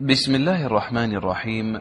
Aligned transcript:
بسم 0.00 0.34
الله 0.34 0.66
الرحمن 0.66 1.12
الرحيم 1.14 1.80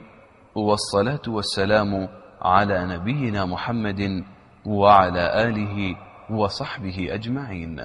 والصلاة 0.56 1.21
والسلام 1.27 2.10
على 2.42 2.85
نبينا 2.85 3.45
محمد 3.45 4.23
وعلى 4.65 5.23
آله 5.47 5.96
وصحبه 6.29 7.07
أجمعين. 7.15 7.81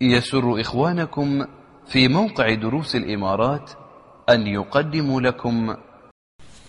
يسر 0.00 0.60
إخوانكم 0.60 1.46
في 1.86 2.08
موقع 2.08 2.54
دروس 2.54 2.96
الإمارات 2.96 3.70
أن 4.28 4.46
يقدموا 4.46 5.20
لكم. 5.20 5.76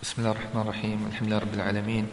بسم 0.01 0.15
الله 0.17 0.31
الرحمن 0.31 0.61
الرحيم 0.61 0.99
الحمد 1.07 1.27
لله 1.27 1.39
رب 1.39 1.53
العالمين 1.53 2.07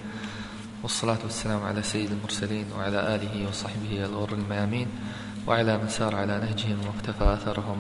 والصلاة 0.82 1.22
والسلام 1.22 1.62
على 1.62 1.82
سيد 1.82 2.10
المرسلين 2.10 2.66
وعلى 2.78 3.14
آله 3.14 3.48
وصحبه 3.48 4.04
الغر 4.04 4.32
الميامين 4.32 4.88
وعلى 5.46 5.78
من 5.78 5.88
سار 5.88 6.14
على 6.16 6.38
نهجهم 6.38 6.78
واقتفى 6.86 7.24
أثرهم 7.32 7.78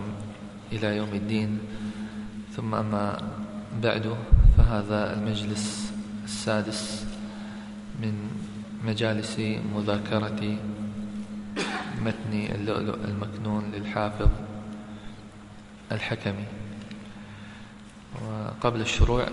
إلى 0.72 0.96
يوم 0.96 1.12
الدين. 1.14 1.58
ثم 2.58 2.74
أما 2.74 3.22
بعد 3.82 4.16
فهذا 4.56 5.14
المجلس 5.14 5.92
السادس 6.24 7.06
من 8.02 8.30
مجالس 8.84 9.38
مذاكرة 9.74 10.58
متن 12.02 12.32
اللؤلؤ 12.34 12.98
المكنون 13.04 13.70
للحافظ 13.70 14.28
الحكمي. 15.92 16.44
وقبل 18.22 18.80
الشروع 18.80 19.26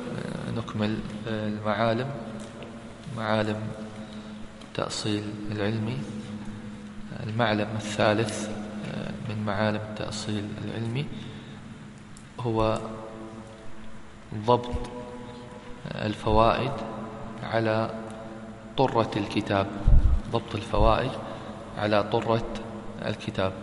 نكمل 0.58 0.98
المعالم 1.28 2.10
معالم 3.18 3.60
تأصيل 4.74 5.24
العلمي. 5.52 5.98
المعلم 7.24 7.68
الثالث 7.76 8.50
من 9.30 9.44
معالم 9.46 9.82
التأصيل 9.90 10.46
العلمي 10.66 11.06
هو 12.40 12.80
ضبط 14.36 14.90
الفوائد 15.86 16.72
على 17.44 17.90
طرة 18.78 19.12
الكتاب. 19.16 19.68
ضبط 20.32 20.56
الفوائد 20.56 21.12
على 21.78 22.04
طرة 22.04 22.48
الكتاب. 23.06 23.54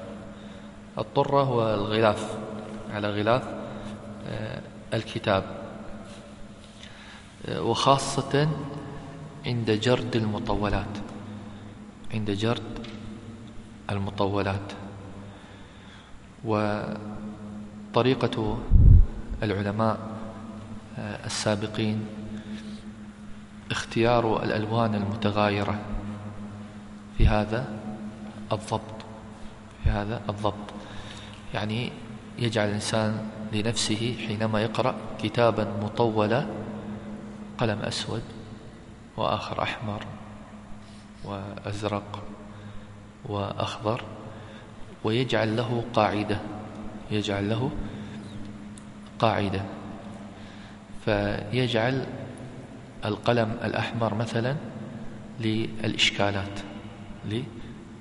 الطرة 0.99 1.43
هو 1.43 1.75
الغلاف. 1.75 2.37
على 2.91 3.11
غلاف 3.11 3.49
آه، 4.27 4.61
الكتاب. 4.95 5.45
آه، 7.49 7.63
وخاصة 7.63 8.49
عند 9.47 9.71
جرد 9.71 10.17
المطولات. 10.17 10.99
عند 12.15 12.31
جرد 12.31 12.87
المطولات. 13.91 14.73
وطريقة 16.45 16.99
العلماء 19.43 20.12
السابقين 20.99 22.07
اختيار 23.71 24.43
الألوان 24.45 24.95
المتغايرة. 24.95 25.79
في 27.19 27.27
هذا 27.27 27.67
الضبط 28.53 29.05
في 29.85 29.91
هذا 29.91 30.21
الضبط. 30.29 30.75
يعني 31.55 31.93
يجعل 32.39 32.69
الإنسان 32.69 33.29
لنفسه 33.53 34.17
حينما 34.27 34.63
يقرأ 34.63 34.95
كتابا 35.23 35.73
مطولا 35.83 36.47
قلم 37.59 37.79
أسود 37.79 38.23
وآخر 39.17 39.63
أحمر 39.63 40.07
وأزرق 41.25 42.23
وأخضر 43.25 44.03
ويجعل 45.05 45.57
له 45.57 45.85
قاعدة 45.95 46.41
يجعل 47.11 47.51
له 47.51 47.71
قاعدة. 49.19 49.63
فيجعل 51.05 52.07
القلم 53.05 53.57
الأحمر 53.65 54.15
مثلا 54.15 54.57
للإشكالات 55.41 56.61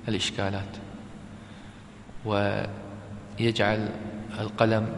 للإشكالات. 0.07 0.77
ويجعل 2.25 3.89
القلم 4.39 4.93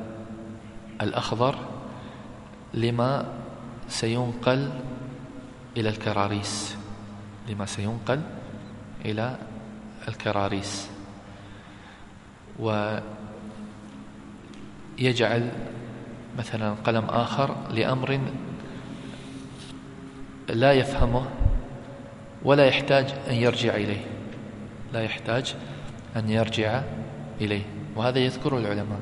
الأخضر 1.02 1.56
لما 2.74 3.26
سينقل 3.88 4.70
إلى 5.78 5.90
الكراريس 5.90 6.78
لما 7.50 7.66
سينقل 7.66 8.22
إلى 9.06 9.38
الكراريس. 10.08 10.90
ويجعل 15.00 15.52
مثلا 16.38 16.74
قلم 16.74 17.06
آخر 17.06 17.56
لأمر 17.72 18.20
لا 20.50 20.74
يفهمه 20.74 21.26
ولا 22.44 22.66
يحتاج 22.66 23.14
أن 23.30 23.36
يرجع 23.36 23.76
إليه. 23.76 24.06
لا 24.94 25.04
يحتاج 25.04 25.56
أن 26.16 26.30
يرجع 26.30 26.82
إليه. 27.42 27.64
وهذا 27.96 28.20
يذكره 28.20 28.58
العلماء 28.58 29.00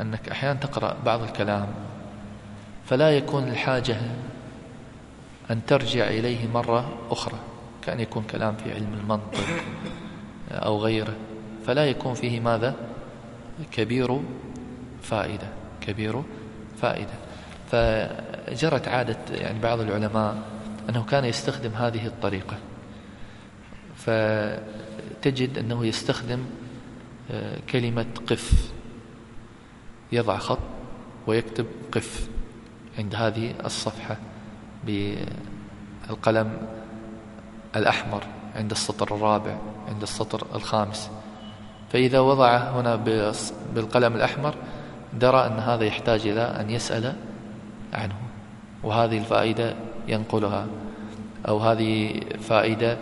أنك 0.00 0.28
أحيانا 0.28 0.60
تقرأ 0.60 0.96
بعض 1.06 1.22
الكلام 1.22 1.66
فلا 2.86 3.10
يكون 3.10 3.48
الحاجة 3.48 3.96
أن 5.50 5.66
ترجع 5.66 6.08
إليه 6.08 6.48
مرة 6.54 6.98
أخرى 7.10 7.38
كأن 7.82 8.00
يكون 8.00 8.22
كلام 8.22 8.56
في 8.56 8.72
علم 8.72 8.94
المنطق 9.00 9.44
أو 10.50 10.78
غيره 10.78 11.14
فلا 11.66 11.86
يكون 11.86 12.14
فيه 12.14 12.40
ماذا؟ 12.40 12.74
كبير 13.72 14.20
فائدة. 15.02 15.48
كبير 15.86 16.22
فائدة. 16.80 17.12
فجرت 17.70 18.88
عادة 18.88 19.18
يعني 19.30 19.58
بعض 19.58 19.80
العلماء 19.80 20.36
أنه 20.90 21.04
كان 21.04 21.24
يستخدم 21.24 21.70
هذه 21.70 22.06
الطريقة. 22.06 22.56
فتجد 23.96 25.58
أنه 25.58 25.86
يستخدم 25.86 26.44
آه، 27.30 27.58
كلمة 27.70 28.06
قف. 28.26 28.72
يضع 30.12 30.38
خط 30.38 30.58
ويكتب 31.26 31.66
قف 31.92 32.28
عند 32.98 33.14
هذه 33.14 33.54
الصفحة 33.64 34.16
بالقلم 34.84 36.58
الأحمر 37.76 38.22
عند 38.56 38.70
السطر 38.70 39.16
الرابع 39.16 39.56
عند 39.88 40.02
السطر 40.02 40.46
الخامس. 40.54 41.10
فإذا 41.92 42.20
وضع 42.20 42.56
هنا 42.56 42.96
بالقلم 43.74 44.16
الأحمر 44.16 44.54
درى 45.18 45.46
أن 45.46 45.58
هذا 45.58 45.84
يحتاج 45.84 46.26
إلى 46.26 46.40
أن 46.40 46.70
يسأل 46.70 47.12
عنه 47.92 48.14
وهذه 48.82 49.18
الفائدة 49.18 49.74
ينقلها 50.08 50.66
أو 51.48 51.58
هذه 51.58 52.20
فائدة 52.40 52.98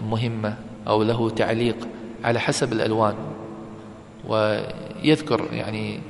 مهمة 0.00 0.56
أو 0.88 1.02
له 1.02 1.30
تعليق 1.30 1.88
على 2.24 2.40
حسب 2.40 2.72
الألوان. 2.72 3.14
ويذكر 4.28 5.48
يعني 5.52 6.00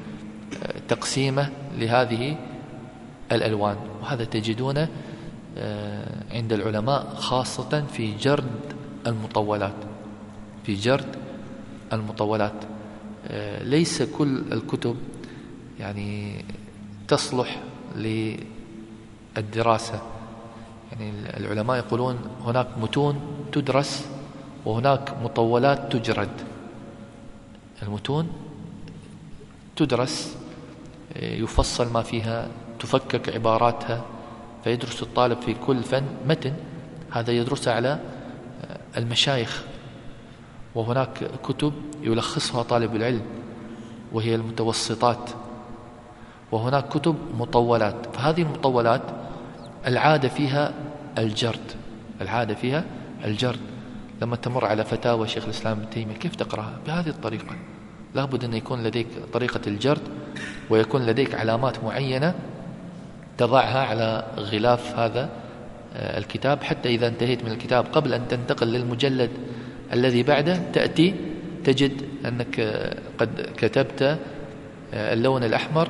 تقسيمه 0.89 1.51
لهذه 1.79 2.37
الألوان. 3.33 3.77
وهذا 4.03 4.25
تجدونه 4.25 4.89
آه، 5.59 6.07
عند 6.33 6.53
العلماء 6.53 7.15
خاصة 7.15 7.85
في 7.93 8.15
جرد 8.15 8.75
المطولات. 9.07 9.75
في 10.65 10.75
جرد 10.75 11.17
المطولات. 11.93 12.53
ليس 13.61 14.03
كل 14.03 14.53
الكتب 14.53 14.97
يعني 15.81 16.45
تصلح 17.09 17.61
للدراسة. 19.37 20.03
يعني 20.93 21.11
العلماء 21.37 21.77
يقولون 21.77 22.19
هناك 22.45 22.69
متون 22.79 23.21
تدرس 23.53 24.07
وهناك 24.65 25.15
مطولات 25.23 25.93
تجرد. 25.97 26.31
المتون 27.83 28.33
تدرس 29.77 30.37
يفصل 31.17 31.93
ما 31.93 32.03
فيها 32.03 32.49
تفكك 32.79 33.29
عباراتها 33.29 34.05
فيدرس 34.65 35.03
الطالب 35.03 35.41
في 35.41 35.55
كل 35.55 35.83
فن 35.83 36.05
متن. 36.29 36.55
هذا 37.11 37.33
يدرسه 37.33 37.73
على 37.73 37.99
المشايخ. 38.97 39.65
وهناك 40.75 41.31
كتب 41.45 41.73
يلخصها 42.03 42.63
طالب 42.63 42.97
العلم 42.97 43.23
وهي 44.13 44.35
المتوسطات. 44.35 45.31
وهناك 46.53 46.89
كتب 46.89 47.17
مطولات. 47.39 48.17
فهذه 48.17 48.43
المطولات 48.43 49.03
العادة 49.87 50.29
فيها 50.29 50.75
الجرد 51.19 51.73
العادة 52.21 52.55
فيها 52.55 52.85
الجرد. 53.25 53.61
لما 54.23 54.37
تمر 54.37 54.65
على 54.65 54.85
فتاوى 54.85 55.29
شيخ 55.29 55.45
الإسلام 55.45 55.79
ابن 55.79 55.91
تيمية 55.91 56.15
كيف 56.15 56.37
تقرأها؟ 56.37 56.79
بهذه 56.87 57.09
الطريقة. 57.09 57.57
لابد 58.15 58.45
أن 58.45 58.55
يكون 58.55 58.83
لديك 58.83 59.07
طريقة 59.33 59.61
الجرد 59.67 60.03
ويكون 60.71 61.07
لديك 61.07 61.35
علامات 61.35 61.85
معينة 61.85 62.35
تضعها 63.39 63.87
على 63.87 64.27
غلاف 64.37 64.99
هذا 64.99 65.31
آه، 65.95 66.19
الكتاب. 66.19 66.63
حتى 66.63 66.89
إذا 66.89 67.09
انتهيت 67.09 67.45
من 67.45 67.53
الكتاب 67.53 67.87
قبل 67.93 68.15
أن 68.15 68.29
تنتقل 68.29 68.67
للمجلد 68.67 69.31
الذي 69.93 70.23
بعده 70.23 70.61
تأتي 70.73 71.15
تجد 71.65 72.03
أنك 72.27 72.61
قد 73.19 73.49
كتبت 73.57 74.03
آه، 74.95 75.13
اللون 75.15 75.45
الأحمر 75.45 75.89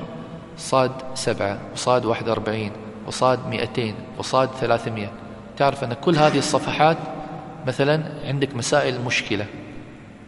صاد 0.57 0.91
سبعة 1.13 1.59
وصاد 1.73 2.05
واحد 2.05 2.29
وأربعين 2.29 2.71
وصاد 3.07 3.47
مئتين 3.47 3.95
وصاد 4.17 4.49
ثلاثمية. 4.49 5.11
تعرف 5.57 5.83
أن 5.83 5.93
كل 5.93 6.15
هذه 6.15 6.37
الصفحات 6.37 6.97
مثلا 7.67 8.03
عندك 8.25 8.55
مسائل 8.55 9.01
مشكلة 9.01 9.45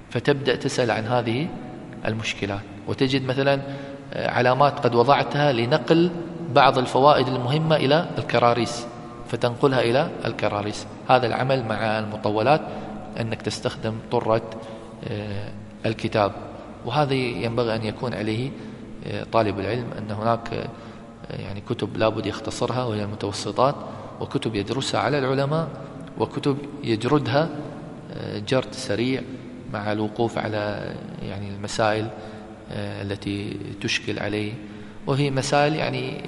فتبدأ 0.10 0.56
تسأل 0.56 0.92
عن 0.92 1.04
هذه 1.06 1.48
المشكلات. 2.06 2.62
وتجد 2.88 3.26
مثلا 3.26 3.62
آه، 4.14 4.30
علامات 4.32 4.80
قد 4.80 4.96
وضعتها 4.96 5.54
لنقل 5.54 6.12
بعض 6.56 6.78
الفوائد 6.78 7.28
المهمة 7.28 7.76
إلى 7.76 8.06
الكراريس 8.18 8.88
فتنقلها 9.28 9.82
إلى 9.82 10.10
الكراريس. 10.26 10.88
هذا 11.10 11.28
العمل 11.28 11.66
مع 11.66 12.00
المطولات. 12.00 12.62
أنك 13.20 13.42
تستخدم 13.42 13.94
طرة 14.12 14.50
آه، 15.08 15.52
الكتاب. 15.86 16.32
وهذا 16.86 17.14
ينبغي 17.14 17.76
أن 17.76 17.84
يكون 17.84 18.14
عليه 18.14 18.52
آه، 19.08 19.24
طالب 19.24 19.60
العلم 19.60 19.86
أن 19.98 20.12
هناك 20.12 20.70
يعني 21.30 21.62
كتب 21.62 21.98
لابد 21.98 22.26
يختصرها 22.26 22.84
وهي 22.84 23.04
المتوسطات 23.04 23.76
وكتب 24.22 24.56
يدرسها 24.56 25.00
على 25.00 25.20
العلماء 25.20 25.68
وكتب 26.20 26.58
يجردها 26.84 27.50
جرد 28.48 28.74
سريع 28.74 29.22
مع 29.74 29.92
الوقوف 29.92 30.38
على 30.38 30.94
يعني 31.22 31.50
المسائل 31.56 32.08
آه، 32.72 33.02
التي 33.02 33.58
تشكل 33.82 34.20
عليه. 34.20 34.54
وهي 35.08 35.32
مسائل 35.32 35.76
يعني 35.76 36.22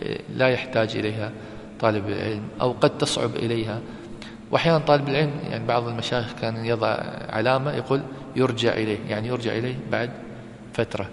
آه، 0.00 0.18
لا 0.36 0.48
يحتاج 0.48 0.96
إليها 0.96 1.32
طالب 1.80 2.08
العلم 2.08 2.42
أو 2.60 2.72
قد 2.72 2.98
تصعب 2.98 3.36
إليها. 3.36 3.80
وأحيانا 4.52 4.78
طالب 4.78 5.08
العلم 5.08 5.32
يعني 5.50 5.66
بعض 5.66 5.88
المشايخ 5.88 6.32
كان 6.40 6.64
يضع 6.64 6.96
علامة 7.28 7.72
يقول 7.72 8.02
يرجع 8.36 8.72
إليه 8.72 8.98
يعني 9.08 9.28
يرجع 9.28 9.52
إليه 9.52 9.78
بعد 9.92 10.10
فترة. 10.74 11.08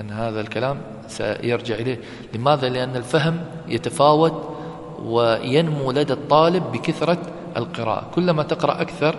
أن 0.00 0.10
هذا 0.10 0.40
الكلام 0.40 0.80
سيرجع 1.08 1.74
إليه. 1.74 2.00
لماذا؟ 2.34 2.68
لأن 2.68 2.96
الفهم 2.96 3.44
يتفاوت 3.68 4.56
وينمو 5.02 5.92
لدى 5.92 6.12
الطالب 6.12 6.72
بكثرة 6.72 7.18
القراءة. 7.56 8.10
كلما 8.14 8.42
تقرأ 8.42 8.80
أكثر 8.80 9.16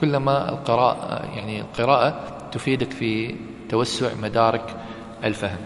كلما 0.00 0.48
القراءة 0.48 1.36
يعني 1.36 1.60
القراءة 1.60 2.20
تفيدك 2.52 2.90
في 2.90 3.34
توسع 3.68 4.14
مدارك 4.22 4.76
الفهم. 5.24 5.58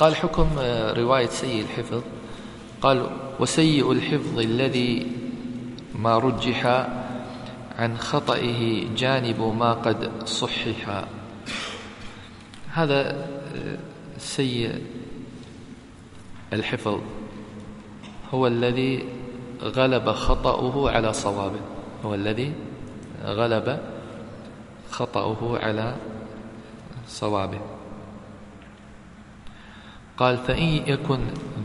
قال 0.00 0.16
حكم 0.16 0.46
رواية 0.96 1.26
سيء 1.26 1.62
الحفظ. 1.62 2.02
قال 2.80 3.06
وسيء 3.40 3.92
الحفظ 3.92 4.38
الذي 4.38 5.06
ما 5.98 6.18
رجح 6.18 6.66
عن 7.78 7.98
خطئه 7.98 8.94
جانب 8.94 9.40
ما 9.58 9.72
قد 9.72 10.10
صحح. 10.26 11.04
هذا 12.72 13.26
سيء 14.18 14.82
الحفظ. 16.52 17.00
هو 18.34 18.46
الذي 18.46 19.04
غلب 19.62 20.12
خطأه 20.12 20.90
على 20.90 21.12
صوابه. 21.12 21.60
هو 22.04 22.14
الذي 22.14 22.52
غلب 23.24 23.78
خطأه 24.90 25.58
على 25.58 25.94
صوابه. 27.08 27.60
قال 30.16 30.36
فإن 30.36 30.68
يكن 30.86 31.18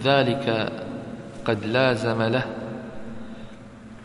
ذلك 0.04 0.74
قد 1.46 1.66
لازم 1.66 2.22
له 2.22 2.62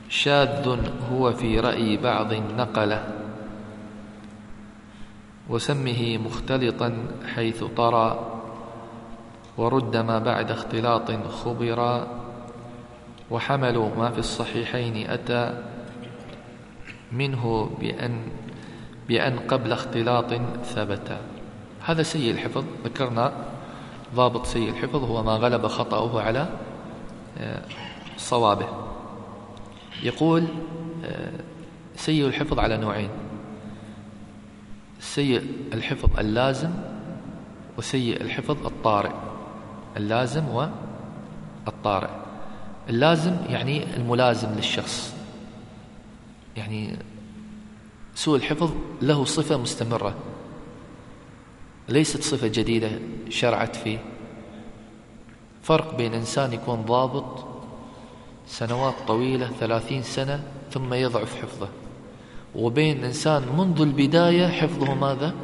شاذ 0.09 0.79
هو 1.13 1.33
في 1.33 1.61
رأي 1.61 1.97
بعض 1.97 2.33
نقله 2.33 3.05
وسمه 5.49 6.19
مختلطا 6.19 7.09
حيث 7.35 7.65
طرى. 7.65 8.35
ورد 9.57 9.97
ما 9.97 10.19
بعد 10.19 10.51
اختلاط 10.51 11.11
خبرا. 11.11 12.07
وحملوا 13.31 13.89
ما 13.99 14.11
في 14.11 14.19
الصحيحين 14.19 15.11
أتى 15.11 15.63
منه 17.13 17.71
بأن 17.81 18.23
بأن 19.09 19.39
قبل 19.39 19.73
اختلاط 19.73 20.35
ثبت. 20.65 21.19
هذا 21.85 22.03
سيء 22.03 22.31
الحفظ. 22.31 22.65
ذكرنا 22.85 23.33
ضابط 24.15 24.47
سيء 24.47 24.71
الحفظ 24.71 25.05
هو 25.05 25.23
ما 25.23 25.33
غلب 25.33 25.67
خطأه 25.67 26.21
على 26.21 26.49
آه، 27.39 27.63
صوابه. 28.17 28.88
يقول 30.03 30.47
آه، 31.05 31.33
سيء 31.97 32.27
الحفظ 32.27 32.59
على 32.59 32.77
نوعين. 32.77 33.11
سيء 35.01 35.43
الحفظ 35.75 36.19
اللازم 36.19 36.71
وسيء 37.79 38.21
الحفظ 38.21 38.67
الطارئ. 38.67 39.13
اللازم 39.97 40.45
والطارئ 41.67 42.11
اللازم 42.89 43.37
يعني 43.49 43.97
الملازم 43.97 44.49
للشخص. 44.57 45.15
يعني 46.57 46.97
سوء 48.15 48.37
الحفظ 48.37 48.71
له 49.03 49.25
صفة 49.25 49.57
مستمرة. 49.57 50.15
ليست 51.89 52.23
صفة 52.23 52.47
جديدة 52.47 52.91
شرعت 53.29 53.77
فيه. 53.77 53.99
فرق 55.63 55.97
بين 55.97 56.15
إنسان 56.15 56.53
يكون 56.53 56.83
ضابط 56.83 57.58
سنوات 58.49 58.95
طويلة 59.09 59.51
ثلاثين 59.61 60.03
سنة 60.03 60.43
ثم 60.71 60.95
يضعف 60.95 61.43
حفظه. 61.43 61.69
وبين 62.55 63.05
إنسان 63.05 63.43
منذ 63.57 63.81
البداية 63.81 64.47
حفظه 64.47 64.95
ماذا؟ 64.95 65.35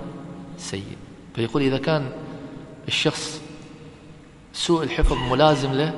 سيء. 0.59 0.97
فيقول 1.35 1.63
إذا 1.63 1.79
كان 1.79 2.11
الشخص 2.89 3.43
سوء 4.53 4.83
الحفظ 4.83 5.17
ملازم 5.33 5.73
له 5.73 5.93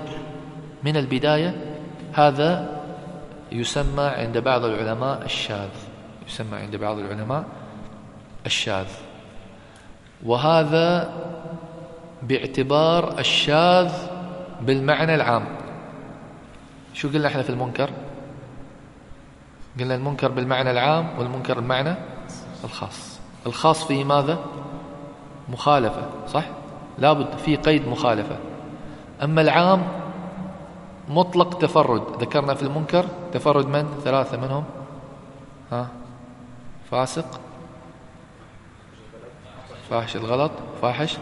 من 0.82 0.96
البداية 0.96 1.76
هذا 2.12 2.80
يسمى 3.52 4.04
عند 4.04 4.38
بعض 4.38 4.64
العلماء 4.64 5.24
الشاذ. 5.24 5.68
يسمى 6.28 6.56
عند 6.58 6.76
بعض 6.76 6.98
العلماء 6.98 7.44
الشاذ. 8.46 8.86
وهذا 10.24 11.12
باعتبار 12.22 13.18
الشاذ 13.18 13.92
بالمعنى 14.60 15.14
العام. 15.14 15.65
شو 16.96 17.08
قلنا 17.08 17.28
إحنا 17.28 17.42
في 17.42 17.50
المنكر؟ 17.50 17.90
قلنا 19.80 19.94
المنكر 19.94 20.28
بالمعنى 20.28 20.70
العام 20.70 21.18
والمنكر 21.18 21.54
بالمعنى 21.54 21.94
الخاص. 22.64 23.18
الخاص 23.46 23.84
فيه 23.84 24.04
ماذا؟ 24.04 24.38
مخالفة 25.48 26.02
صح؟ 26.28 26.44
لابد 26.98 27.38
في 27.38 27.56
قيد 27.56 27.88
مخالفة. 27.88 28.36
أما 29.22 29.40
العام 29.40 29.82
مطلق 31.08 31.58
تفرد. 31.58 32.02
ذكرنا 32.20 32.54
في 32.54 32.62
المنكر 32.62 33.06
تفرد 33.32 33.66
من؟ 33.66 34.00
ثلاثة 34.04 34.36
منهم. 34.36 34.64
ها؟ 35.72 35.88
فاسق. 36.90 37.40
فاحش 39.90 40.16
الغلط 40.16 40.52
فاحش 40.82 41.16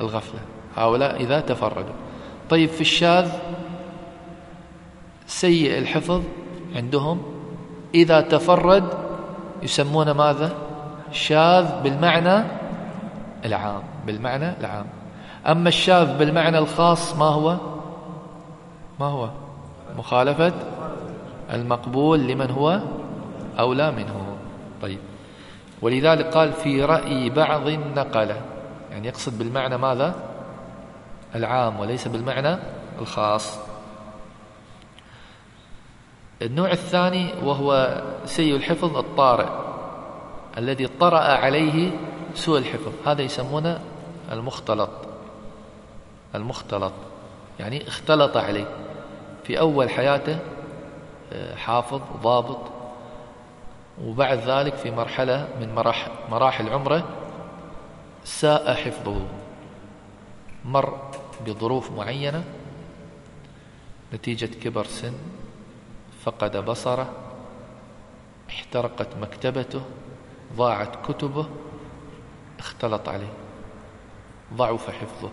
الغفلة. 0.00 0.40
هؤلاء 0.76 1.22
إذا 1.22 1.40
تفردوا. 1.40 1.94
طيب 2.50 2.68
في 2.68 2.80
الشاذ 2.80 3.32
سيء 5.26 5.78
الحفظ 5.78 6.22
عندهم. 6.76 7.22
إذا 7.94 8.20
تفرد 8.20 8.84
يسمون 9.62 10.10
ماذا؟ 10.10 10.52
شاذ 11.12 11.82
بالمعنى 11.82 12.44
العام 13.44 13.82
بالمعنى 14.06 14.58
العام. 14.60 14.86
أما 15.46 15.68
الشاذ 15.68 16.18
بالمعنى 16.18 16.58
الخاص 16.58 17.16
ما 17.16 17.24
هو؟ 17.24 17.56
ما 19.00 19.06
هو؟ 19.06 19.28
مخالفة 19.98 20.52
المقبول 21.52 22.20
لمن 22.20 22.50
هو 22.50 22.80
أولى 23.58 23.90
منه. 23.90 24.36
طيب. 24.82 24.98
ولذلك 25.82 26.26
قال 26.26 26.52
في 26.52 26.84
رأي 26.84 27.30
بعض 27.30 27.68
نقله 27.68 28.40
يعني 28.90 29.08
يقصد 29.08 29.38
بالمعنى 29.38 29.76
ماذا؟ 29.76 30.14
العام 31.34 31.80
وليس 31.80 32.08
بالمعنى 32.08 32.56
الخاص. 33.00 33.58
النوع 36.42 36.70
الثاني 36.70 37.32
وهو 37.42 38.02
سيء 38.24 38.56
الحفظ 38.56 38.96
الطارئ 38.96 39.48
الذي 40.58 40.86
طرأ 40.86 41.20
عليه 41.20 41.90
سوء 42.34 42.58
الحفظ. 42.58 42.92
هذا 43.06 43.22
يسمونه 43.22 43.80
المختلط. 44.32 44.90
المختلط 46.34 46.92
يعني 47.60 47.88
اختلط 47.88 48.36
عليه. 48.36 48.66
في 49.44 49.60
أول 49.60 49.90
حياته 49.90 50.38
آه، 51.32 51.54
حافظ 51.54 52.00
ضابط 52.22 52.60
وبعد 54.04 54.38
ذلك 54.38 54.74
في 54.74 54.90
مرحلة 54.90 55.48
من 55.60 55.74
مراحل 56.30 56.68
عمره 56.68 57.08
ساء 58.24 58.74
حفظه. 58.74 59.20
مر 60.64 60.98
بظروف 61.46 61.92
معينة 61.92 62.44
نتيجة 64.14 64.46
كبر 64.46 64.84
سن 64.84 65.12
فقد 66.24 66.56
بصره 66.56 67.10
احترقت 68.50 69.08
مكتبته 69.20 69.80
ضاعت 70.56 71.06
كتبه 71.06 71.46
اختلط 72.58 73.08
عليه. 73.08 73.32
ضعف 74.54 74.90
حفظه. 74.90 75.30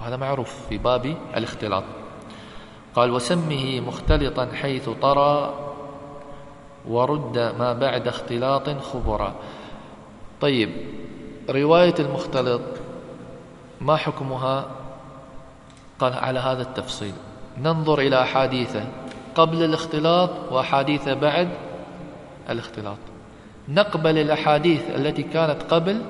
هذا 0.00 0.16
معروف 0.16 0.68
في 0.68 0.78
باب 0.78 1.16
الاختلاط. 1.36 1.84
قال 2.94 3.10
وسمه 3.10 3.80
مختلطا 3.80 4.48
حيث 4.54 4.88
طرى 4.88 5.54
ورد 6.88 7.38
ما 7.58 7.72
بعد 7.72 8.08
اختلاط 8.08 8.68
خبرا. 8.68 9.34
طيب 10.40 10.70
رواية 11.50 11.94
المختلط 11.98 12.62
ما 13.80 13.96
حكمها؟ 13.96 14.66
قال 15.98 16.12
على 16.12 16.38
هذا 16.38 16.62
التفصيل. 16.62 17.14
ننظر 17.58 17.98
إلى 17.98 18.22
أحاديثه. 18.22 18.86
قبل 19.34 19.62
الاختلاط 19.62 20.30
وأحاديثه 20.50 21.14
بعد 21.14 21.48
الاختلاط. 22.50 22.96
نقبل 23.68 24.18
الأحاديث 24.18 24.82
التي 24.96 25.22
كانت 25.22 25.62
قبل 25.62 26.02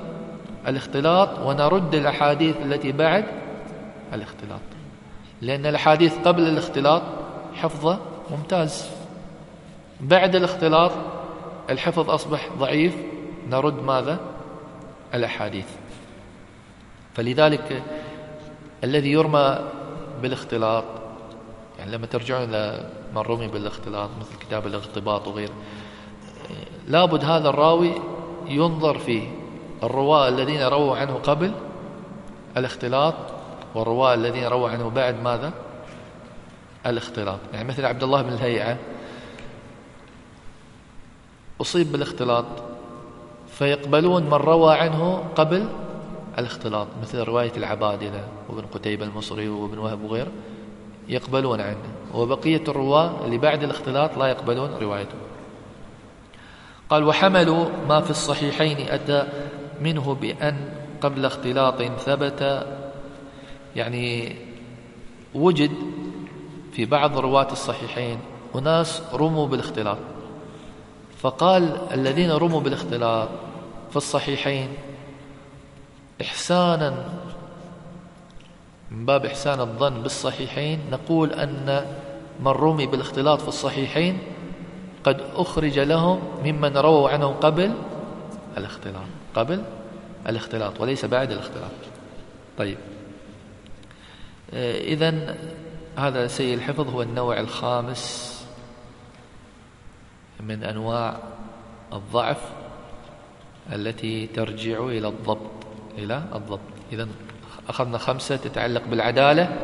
الاختلاط 0.67 1.39
ونرد 1.39 1.95
الأحاديث 1.95 2.55
التي 2.57 2.91
بعد 2.91 3.25
الاختلاط. 4.13 4.59
لأن 5.41 5.65
الأحاديث 5.65 6.17
قبل 6.17 6.43
الاختلاط 6.43 7.01
حفظه 7.53 7.99
ممتاز. 8.31 8.89
بعد 10.01 10.35
الاختلاط 10.35 10.91
الحفظ 11.69 12.09
أصبح 12.09 12.49
ضعيف. 12.59 12.95
نرد 13.49 13.83
ماذا؟ 13.83 14.19
الأحاديث. 15.13 15.67
فلذلك 17.13 17.83
الذي 18.83 19.11
يرمى 19.11 19.59
بالاختلاط 20.21 20.83
يعني 21.79 21.91
لما 21.91 22.05
ترجعون 22.05 22.43
إلى 22.43 22.89
من 23.15 23.21
رمي 23.21 23.47
بالاختلاط 23.47 24.09
مثل 24.19 24.35
كتاب 24.39 24.67
الاغتباط 24.67 25.27
وغيره. 25.27 25.53
لابد 26.87 27.23
هذا 27.23 27.49
الراوي 27.49 27.91
ينظر 28.47 28.97
فيه 28.97 29.27
الرواة 29.83 30.27
الذين 30.27 30.61
رووا 30.61 30.97
عنه 30.97 31.13
قبل 31.13 31.51
الاختلاط 32.57 33.15
والرواة 33.75 34.13
الذين 34.13 34.45
رووا 34.45 34.69
عنه 34.69 34.89
بعد 34.89 35.21
ماذا؟ 35.21 35.53
الاختلاط. 36.85 37.39
يعني 37.53 37.67
مثل 37.67 37.85
عبد 37.85 38.03
الله 38.03 38.21
بن 38.21 38.33
الهيعة 38.33 38.77
أصيب 41.61 41.91
بالاختلاط 41.91 42.45
فيقبلون 43.47 44.23
من 44.23 44.33
روى 44.33 44.75
عنه 44.75 45.23
قبل 45.35 45.67
الاختلاط 46.39 46.87
مثل 47.01 47.23
رواية 47.23 47.51
العبادلة 47.57 48.27
وابن 48.49 48.65
قتيبة 48.73 49.05
المصري 49.05 49.49
وابن 49.49 49.77
وهب 49.77 50.03
وغيره 50.03 50.31
يقبلون 51.07 51.61
عنه. 51.61 51.77
وبقية 52.15 52.63
الرواة 52.67 53.25
اللي 53.25 53.37
بعد 53.37 53.63
الاختلاط 53.63 54.17
لا 54.17 54.25
يقبلون 54.25 54.69
روايته. 54.81 55.15
قال 56.89 57.03
وحملوا 57.03 57.65
ما 57.89 58.01
في 58.01 58.09
الصحيحين 58.09 58.77
أتى 58.89 59.27
منه 59.81 60.15
بأن 60.15 60.69
قبل 61.01 61.25
اختلاط 61.25 61.81
ثبت 61.81 62.67
يعني 63.75 64.35
وجد 65.35 65.71
في 66.71 66.85
بعض 66.85 67.17
رواة 67.17 67.51
الصحيحين 67.51 68.19
أناس 68.55 69.01
رموا 69.13 69.47
بالاختلاط. 69.47 69.97
فقال 71.17 71.77
الذين 71.93 72.31
رموا 72.31 72.61
بالاختلاط 72.61 73.29
في 73.89 73.95
الصحيحين 73.95 74.69
إحسانا 76.21 77.05
من 78.91 79.05
باب 79.05 79.25
إحسان 79.25 79.59
الظن 79.59 80.01
بالصحيحين 80.01 80.79
نقول 80.91 81.31
أن 81.33 81.85
من 82.39 82.47
رمي 82.47 82.85
بالاختلاط 82.85 83.41
في 83.41 83.47
الصحيحين 83.47 84.19
قد 85.03 85.21
أخرج 85.35 85.79
لهم 85.79 86.19
ممن 86.43 86.77
رووا 86.77 87.09
عنه 87.09 87.27
قبل 87.27 87.73
الاختلاط 88.57 89.05
قبل 89.35 89.63
الاختلاط 90.27 90.81
وليس 90.81 91.05
بعد 91.05 91.31
الاختلاط. 91.31 91.71
طيب. 92.57 92.77
إذا 94.53 95.35
هذا 95.97 96.27
سيء 96.27 96.53
الحفظ 96.53 96.89
هو 96.89 97.01
النوع 97.01 97.39
الخامس 97.39 98.35
من 100.39 100.63
أنواع 100.63 101.17
الضعف 101.93 102.41
التي 103.73 104.27
ترجع 104.27 104.83
إلى 104.85 105.07
الضبط 105.07 105.51
إلى 105.97 106.23
الضبط. 106.35 106.59
إذا 106.91 107.07
أخذنا 107.69 107.97
خمسة 107.97 108.35
تتعلق 108.35 108.83
بالعدالة 108.87 109.57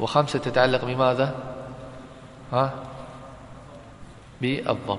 وخمسة 0.00 0.38
تتعلق 0.38 0.84
بماذا؟ 0.84 1.55
ها؟ 2.52 2.84
بالضبط 4.40 4.98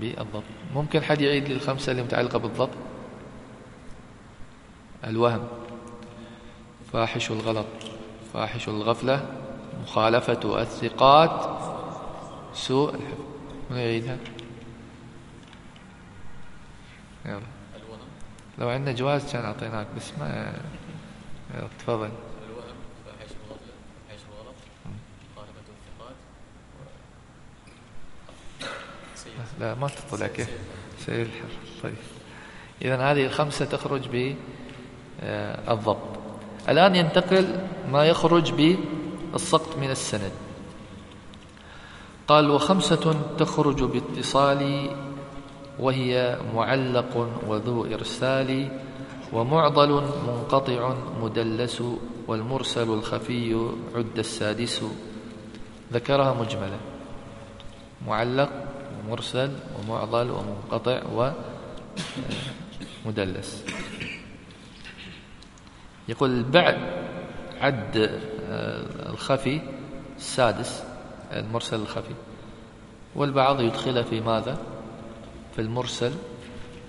بالضبط. 0.00 0.42
ممكن 0.74 1.02
حد 1.02 1.20
يعيد 1.20 1.48
لي 1.48 1.54
الخمسة 1.54 1.92
اللي 1.92 2.02
متعلقة 2.02 2.38
بالضبط؟ 2.38 2.70
الوهم. 5.04 5.48
فاحش 6.92 7.30
الغلط 7.30 7.66
فاحش 8.32 8.68
الغفلة 8.68 9.26
مخالفة 9.82 10.62
الثقات 10.62 11.60
سوء 12.54 12.94
الحفظ. 12.94 13.24
من 13.70 13.76
يعيدها؟ 13.76 14.16
يلا. 17.26 17.40
لو 18.58 18.68
عندنا 18.68 18.92
جواز 18.92 19.32
كان 19.32 19.44
أعطيناك 19.44 19.86
بس 19.96 20.12
ما 20.18 20.52
يلا 21.54 21.68
تفضل. 21.78 22.10
لا 29.60 29.74
ما 29.74 29.88
تطلع 29.88 30.26
كيف؟ 30.26 30.48
سير 31.06 31.22
الحر. 31.22 31.48
طيب. 31.82 31.94
إذا 32.82 32.96
هذه 32.96 33.26
الخمسة 33.26 33.64
تخرج 33.64 34.08
بالضبط 35.22 36.08
الآن 36.68 36.96
ينتقل 36.96 37.60
ما 37.92 38.04
يخرج 38.04 38.76
بالسقط 39.32 39.76
من 39.76 39.90
السند. 39.90 40.32
قال 42.28 42.50
وخمسة 42.50 43.14
تخرج 43.38 43.82
باتصال 43.82 44.90
وهي 45.78 46.38
معلق 46.54 47.28
وذو 47.46 47.84
إرسال 47.84 48.80
ومعضل 49.32 50.02
منقطع 50.26 50.94
مدلس 51.22 51.82
والمرسل 52.26 52.88
الخفي 52.88 53.70
عد 53.94 54.18
السادس. 54.18 54.82
ذكرها 55.92 56.34
مجملة 56.34 56.78
معلق 58.06 58.50
ومرسل 59.10 59.50
ومعضل 59.78 60.30
ومنقطع 60.30 61.30
ومدلس. 63.04 63.64
يقول 66.08 66.42
بعد 66.42 66.78
عد 67.60 67.96
آه، 68.50 69.10
الخفي 69.10 69.60
السادس 70.16 70.84
المرسل 71.32 71.80
الخفي. 71.80 72.14
والبعض 73.14 73.60
يدخله 73.60 74.02
في 74.02 74.20
ماذا؟ 74.20 74.58
في 75.54 75.60
المرسل 75.60 76.12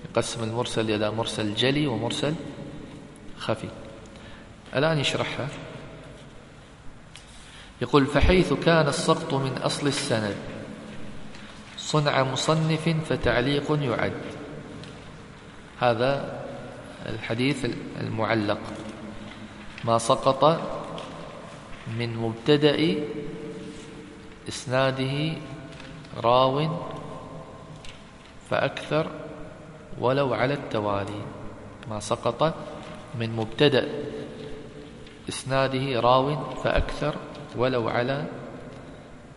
يقسم 0.09 0.43
المرسل 0.43 0.91
إلى 0.91 1.11
مرسل 1.11 1.55
جلي 1.55 1.87
ومرسل 1.87 2.33
خفي. 3.37 3.67
الآن 4.75 4.99
يشرحها. 4.99 5.47
يقول 7.81 8.05
فحيث 8.05 8.53
كان 8.53 8.87
السقط 8.87 9.33
من 9.33 9.57
أصل 9.57 9.87
السند 9.87 10.50
صنع 11.91 12.23
مصنف 12.23 12.89
فتعليق 13.09 13.67
يعد. 13.71 14.21
هذا 15.79 16.41
الحديث 17.05 17.65
المعلق. 17.99 18.59
ما 19.83 19.97
سقط 19.97 20.43
من 21.99 22.15
مبتدأ 22.15 22.79
إسناده 24.47 25.33
راو 26.23 26.55
فأكثر 28.49 29.11
ولو 29.99 30.33
على 30.33 30.53
التوالي. 30.53 31.21
ما 31.89 31.99
سقط 31.99 32.55
من 33.19 33.35
مبتدأ 33.35 33.89
إسناده 35.29 35.99
راو 35.99 36.55
فأكثر 36.63 37.15
ولو 37.55 37.89
على 37.89 38.25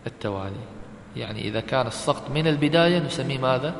التوالي. 0.07 0.74
يعني 1.15 1.41
إذا 1.41 1.59
كان 1.59 1.87
السقط 1.87 2.29
من 2.29 2.47
البداية 2.47 2.99
نسميه 2.99 3.37
ماذا؟ 3.37 3.75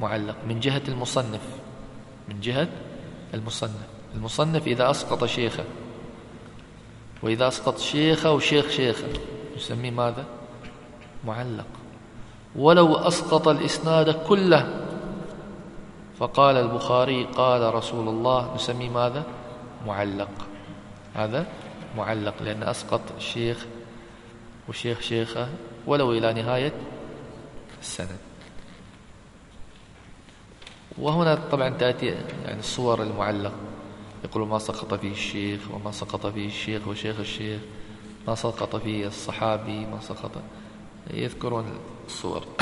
معلق 0.00 0.36
من 0.48 0.60
جهة 0.60 0.82
المصنف. 0.88 1.40
من 2.28 2.40
جهة 2.40 2.68
المصنف. 3.34 3.88
المصنف 4.14 4.66
إذا 4.66 4.90
أسقط 4.90 5.24
شيخه. 5.24 5.64
وإذا 7.22 7.48
أسقط 7.48 7.78
شيخه 7.78 8.32
وشيخ 8.32 8.68
شيخه 8.68 9.08
نسميه 9.56 9.90
ماذا؟ 9.90 10.24
معلق. 11.26 11.66
ولو 12.56 12.96
أسقط 12.96 13.48
الإسناد 13.48 14.10
كله 14.10 14.84
فقال 16.18 16.56
البخاري 16.56 17.24
قال 17.24 17.74
رسول 17.74 18.08
الله 18.08 18.54
نسميه 18.54 18.90
ماذا؟ 18.90 19.22
معلق. 19.86 20.30
هذا 21.14 21.46
معلق 21.96 22.34
لأن 22.42 22.62
أسقط 22.62 23.00
الشيخ 23.16 23.66
وشيخ 24.68 25.00
شيخه 25.00 25.48
ولو 25.86 26.12
إلى 26.12 26.32
نهاية 26.32 26.72
السند. 27.80 28.18
وهنا 30.98 31.34
طبعا 31.34 31.68
تأتي 31.68 32.06
يعني 32.44 32.58
الصور 32.58 33.02
المعلق 33.02 33.52
يقول 34.24 34.48
ما 34.48 34.58
سقط 34.58 34.94
فيه 34.94 35.12
الشيخ 35.12 35.60
وما 35.74 35.90
سقط 35.90 36.26
فيه 36.26 36.46
الشيخ 36.46 36.88
وشيخ 36.88 37.18
الشيخ. 37.20 37.60
ما 38.28 38.34
سقط 38.34 38.76
فيه 38.76 39.06
الصحابي 39.06 39.86
ما 39.86 40.00
سقط. 40.00 40.42
يذكرون 41.10 41.64
الصور. 42.06 42.44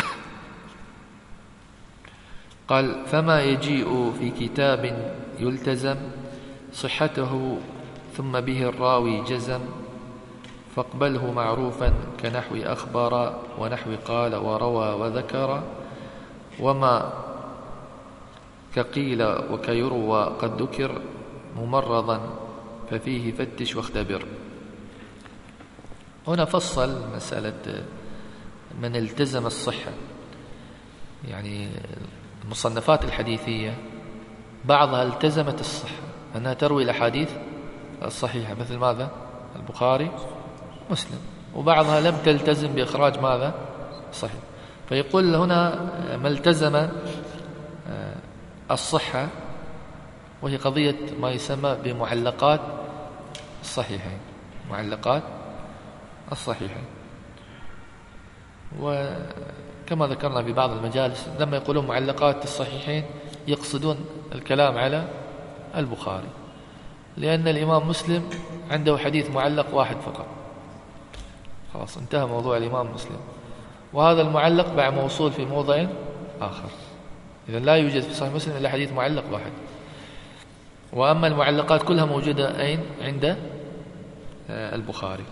قال 2.69 3.07
فما 3.07 3.43
يجيء 3.43 4.13
في 4.19 4.31
كتاب 4.31 5.15
يلتزم 5.39 5.97
صحته 6.73 7.59
ثم 8.17 8.41
به 8.41 8.69
الراوي 8.69 9.25
جزم. 9.25 9.61
فاقبله 10.77 11.33
معروفا 11.33 11.95
كنحو 12.21 12.57
أخبر 12.57 13.41
ونحو 13.59 13.91
قال 14.05 14.35
وروى 14.35 14.89
وذكر 14.89 15.63
وما 16.61 17.13
كقيل 18.75 19.23
وكيروى 19.23 20.25
قد 20.25 20.63
ذكر 20.63 21.03
ممرضا 21.57 22.21
ففيه 22.91 23.33
فتش 23.33 23.77
واختبر. 23.77 24.27
هنا 26.29 26.45
فصل 26.45 27.17
مسألة 27.17 27.85
من 28.83 28.97
التزم 28.97 29.47
الصحة. 29.47 29.93
يعني 31.29 31.69
المصنفات 32.45 33.05
الحديثية 33.05 33.79
بعضها 34.65 35.03
التزمت 35.03 35.61
الصحة. 35.61 36.03
أنها 36.37 36.55
تروي 36.55 36.83
الأحاديث 36.83 37.31
الصحيحة. 38.03 38.55
مثل 38.55 38.77
ماذا؟ 38.77 39.11
البخاري. 39.57 40.11
مسلم. 40.91 41.19
وبعضها 41.55 42.01
لم 42.01 42.17
تلتزم 42.25 42.73
بإخراج 42.73 43.19
ماذا؟ 43.19 43.55
صحيح. 44.13 44.41
فيقول 44.89 45.35
هنا 45.35 45.91
ما 46.17 46.29
التزم 46.29 46.77
آه، 46.77 48.17
الصحة 48.71 49.29
وهي 50.43 50.57
قضية 50.57 50.97
ما 51.21 51.31
يسمى 51.31 51.77
بمعلقات 51.85 52.61
الصحيحين. 53.63 54.19
معلقات 54.71 55.23
الصحيحين. 56.33 56.85
وكما 58.81 60.07
ذكرنا 60.07 60.43
في 60.43 60.53
بعض 60.53 60.71
المجالس 60.71 61.29
لما 61.41 61.57
يقولون 61.57 61.87
معلقات 61.87 62.45
الصحيحين 62.45 63.05
يقصدون 63.49 63.97
الكلام 64.35 64.79
على 64.79 65.09
البخاري. 65.77 66.29
لأن 67.17 67.49
الإمام 67.49 67.89
مسلم 67.89 68.31
عنده 68.71 68.99
حديث 68.99 69.31
معلق 69.31 69.75
واحد 69.75 69.97
فقط. 69.97 70.36
خلاص 71.77 71.97
انتهى 71.97 72.27
موضوع 72.27 72.57
الإمام 72.57 72.95
مسلم. 72.95 73.19
وهذا 73.93 74.23
المعلق 74.23 74.75
بعد 74.75 74.93
موصول 74.93 75.33
في 75.33 75.45
موضع 75.45 75.87
آخر. 76.41 76.69
إذا 77.49 77.59
لا 77.59 77.75
يوجد 77.77 78.01
في 78.01 78.15
صحيح 78.15 78.35
مسلم 78.35 78.57
إلا 78.57 78.69
حديث 78.69 78.93
معلق 78.93 79.25
واحد. 79.33 79.53
وأما 80.93 81.27
المعلقات 81.27 81.83
كلها 81.83 82.05
موجودة 82.05 82.61
أين؟ 82.61 82.81
عند 83.01 83.25
آه، 84.51 84.75
البخاري. 84.75 85.25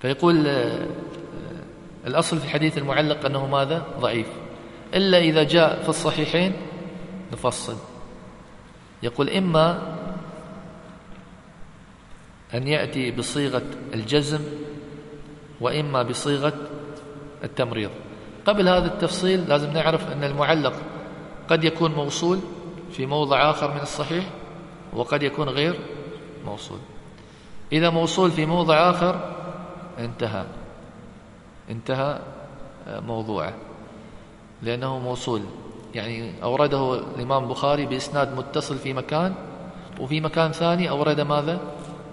فيقول 0.00 0.46
آه، 0.46 0.86
الأصل 2.06 2.38
في 2.38 2.44
الحديث 2.44 2.78
المعلق 2.78 3.26
أنه 3.26 3.46
ماذا؟ 3.46 3.82
ضعيف. 4.00 4.28
إلا 4.94 5.18
إذا 5.18 5.42
جاء 5.42 5.82
في 5.82 5.88
الصحيحين 5.88 6.52
نفصل. 7.32 7.76
يقول 9.02 9.30
إما 9.30 9.95
أن 12.54 12.68
يأتي 12.68 13.10
بصيغة 13.10 13.62
الجزم 13.94 14.40
وإما 15.60 16.02
بصيغة 16.02 16.52
التمريض. 17.44 17.90
قبل 18.46 18.68
هذا 18.68 18.86
التفصيل 18.86 19.48
لازم 19.48 19.72
نعرف 19.72 20.12
أن 20.12 20.24
المعلق 20.24 20.72
قد 21.48 21.64
يكون 21.64 21.92
موصول 21.92 22.38
في 22.92 23.06
موضع 23.06 23.50
آخر 23.50 23.74
من 23.74 23.80
الصحيح 23.80 24.24
وقد 24.92 25.22
يكون 25.22 25.48
غير 25.48 25.78
موصول. 26.44 26.78
إذا 27.72 27.90
موصول 27.90 28.30
في 28.30 28.46
موضع 28.46 28.90
آخر 28.90 29.34
انتهى 29.98 30.44
انتهى 31.70 32.20
موضوعه 32.88 33.54
لأنه 34.62 34.98
موصول. 34.98 35.42
يعني 35.94 36.42
أورده 36.42 36.94
الإمام 36.94 37.44
البخاري 37.44 37.86
بإسناد 37.86 38.36
متصل 38.36 38.78
في 38.78 38.92
مكان 38.92 39.34
وفي 40.00 40.20
مكان 40.20 40.52
ثاني 40.52 40.90
أورد 40.90 41.20
ماذا؟ 41.20 41.60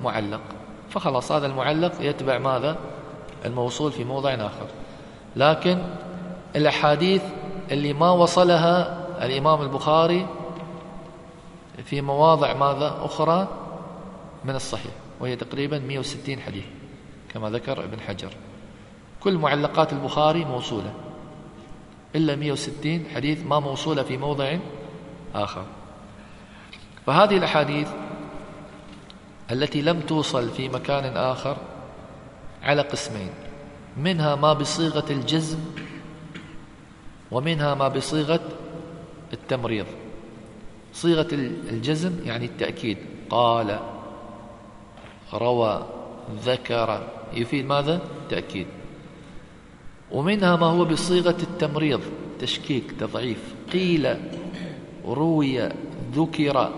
معلق. 0.04 0.42
فخلاص 0.90 1.32
هذا 1.32 1.48
المعلق 1.48 1.92
يتبع 2.00 2.38
ماذا؟ 2.38 2.78
الموصول 3.46 3.92
في 3.92 4.04
موضع 4.04 4.34
آخر. 4.34 4.68
لكن 5.36 5.82
الأحاديث 6.56 7.22
اللي 7.72 7.94
ما 7.94 8.12
وصلها 8.12 9.04
الإمام 9.26 9.62
البخاري 9.62 10.28
في 11.86 12.02
مواضع 12.02 12.54
ماذا؟ 12.54 12.98
أخرى 13.02 13.48
من 14.46 14.56
الصحيح 14.56 14.92
وهي 15.20 15.36
تقريبا 15.36 15.80
160 15.80 16.40
حديث 16.40 16.66
كما 17.34 17.50
ذكر 17.50 17.84
ابن 17.84 18.00
حجر. 18.00 18.30
كل 19.20 19.38
معلقات 19.38 19.94
البخاري 19.94 20.46
موصولة 20.46 20.94
إلا 22.16 22.36
160 22.36 23.06
حديث 23.16 23.46
ما 23.46 23.60
موصولة 23.60 24.04
في 24.04 24.18
موضع 24.18 24.58
آخر. 25.36 25.64
فهذه 27.06 27.38
الأحاديث 27.38 27.88
التي 29.54 29.82
لم 29.82 30.00
توصل 30.00 30.50
في 30.50 30.70
مكان 30.70 31.18
آخر 31.18 31.58
على 32.64 32.82
قسمين 32.82 33.30
منها 33.98 34.36
ما 34.36 34.54
بصيغة 34.54 35.06
الجزم 35.10 35.60
ومنها 37.32 37.76
ما 37.76 37.88
بصيغة 37.88 38.40
التمريض. 39.34 39.86
صيغة 40.94 41.28
الجزم 41.70 42.12
يعني 42.26 42.46
التأكيد. 42.46 42.98
قال 43.30 43.80
روى 45.34 45.86
ذكر 46.44 47.08
يفيد 47.34 47.66
ماذا؟ 47.66 48.02
تأكيد. 48.30 48.68
ومنها 50.12 50.56
ما 50.56 50.66
هو 50.66 50.86
بصيغة 50.86 51.38
التمريض 51.44 52.02
تشكيك 52.40 52.92
تضعيف. 52.92 53.56
قيل 53.74 54.18
روي 55.06 55.70
ذكر. 56.14 56.70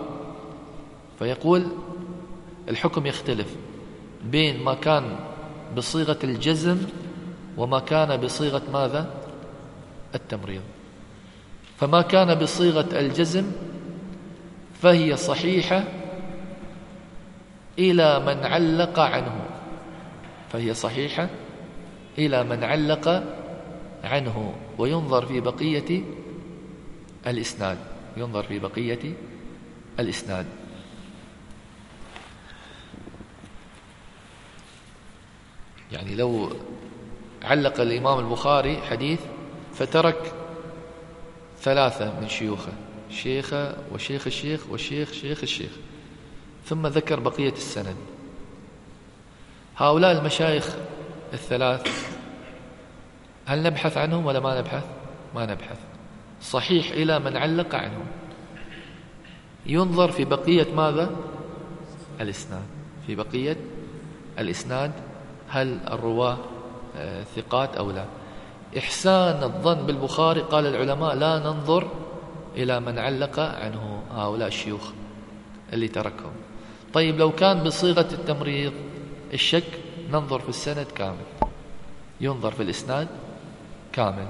فيقول 1.18 1.66
الحكم 2.68 3.06
يختلف 3.06 3.56
بين 4.24 4.62
ما 4.62 4.74
كان 4.74 5.16
بصيغة 5.76 6.18
الجزم 6.24 6.78
وما 7.56 7.78
كان 7.78 8.16
بصيغة 8.16 8.62
ماذا؟ 8.72 9.10
التمريض. 10.14 10.62
فما 11.76 12.02
كان 12.02 12.34
بصيغة 12.34 12.98
الجزم 13.00 13.52
فهي 14.82 15.16
صحيحة 15.16 15.84
إلى 17.78 18.20
من 18.20 18.44
علق 18.44 19.00
عنه. 19.00 19.40
فهي 20.52 20.74
صحيحة 20.74 21.28
إلى 22.18 22.44
من 22.44 22.64
علق 22.64 23.24
عنه. 24.04 24.54
وينظر 24.78 25.26
في 25.26 25.40
بقية 25.40 26.02
الإسناد. 27.26 27.78
ينظر 28.16 28.42
في 28.42 28.58
بقية 28.58 29.12
الإسناد. 30.00 30.46
يعني 35.96 36.14
لو 36.14 36.50
علق 37.42 37.80
الإمام 37.80 38.18
البخاري 38.18 38.76
حديث 38.90 39.20
فترك 39.74 40.32
ثلاثة 41.60 42.20
من 42.20 42.28
شيوخه 42.28 42.72
شيخة 43.10 43.74
وشيخ 43.92 44.26
الشيخ 44.26 44.60
وشيخ 44.70 45.12
شيخ 45.12 45.42
الشيخ 45.42 45.70
ثم 46.64 46.86
ذكر 46.86 47.20
بقية 47.20 47.52
السند. 47.52 47.96
هؤلاء 49.76 50.18
المشايخ 50.18 50.76
الثلاث 51.32 52.12
هل 53.46 53.62
نبحث 53.62 53.96
عنهم 53.96 54.26
ولا 54.26 54.40
ما 54.40 54.58
نبحث؟ 54.60 54.84
ما 55.34 55.46
نبحث. 55.46 55.78
صحيح 56.42 56.90
إلى 56.90 57.18
من 57.18 57.36
علق 57.36 57.74
عنهم. 57.74 58.06
ينظر 59.66 60.12
في 60.12 60.24
بقية 60.24 60.74
ماذا؟ 60.74 61.10
الإسناد. 62.20 62.66
في 63.06 63.14
بقية 63.14 63.56
الإسناد 64.38 64.92
هل 65.48 65.80
الرواة 65.90 66.36
آه، 66.96 67.22
ثقات 67.22 67.76
أو 67.76 67.90
لا؟ 67.90 68.04
إحسان 68.78 69.42
الظن 69.42 69.86
بالبخاري 69.86 70.40
قال 70.40 70.66
العلماء 70.66 71.14
لا 71.14 71.38
ننظر 71.38 71.88
إلى 72.56 72.80
من 72.80 72.98
علق 72.98 73.40
عنه 73.40 74.02
هؤلاء 74.14 74.48
الشيوخ 74.48 74.90
اللي 75.72 75.88
تركهم. 75.88 76.32
طيب 76.92 77.18
لو 77.18 77.32
كان 77.32 77.62
بصيغة 77.62 78.08
التمريض 78.12 78.72
الشك 79.34 79.80
ننظر 80.10 80.38
في 80.38 80.48
السند 80.48 80.86
كامل. 80.94 81.26
ينظر 82.20 82.50
في 82.50 82.62
الإسناد 82.62 83.08
كامل. 83.92 84.28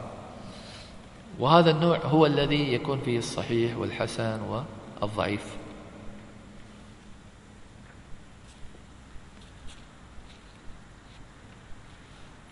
وهذا 1.38 1.70
النوع 1.70 1.98
هو 1.98 2.26
الذي 2.26 2.72
يكون 2.72 3.00
فيه 3.00 3.18
الصحيح 3.18 3.76
والحسن 3.76 4.40
والضعيف. 5.00 5.56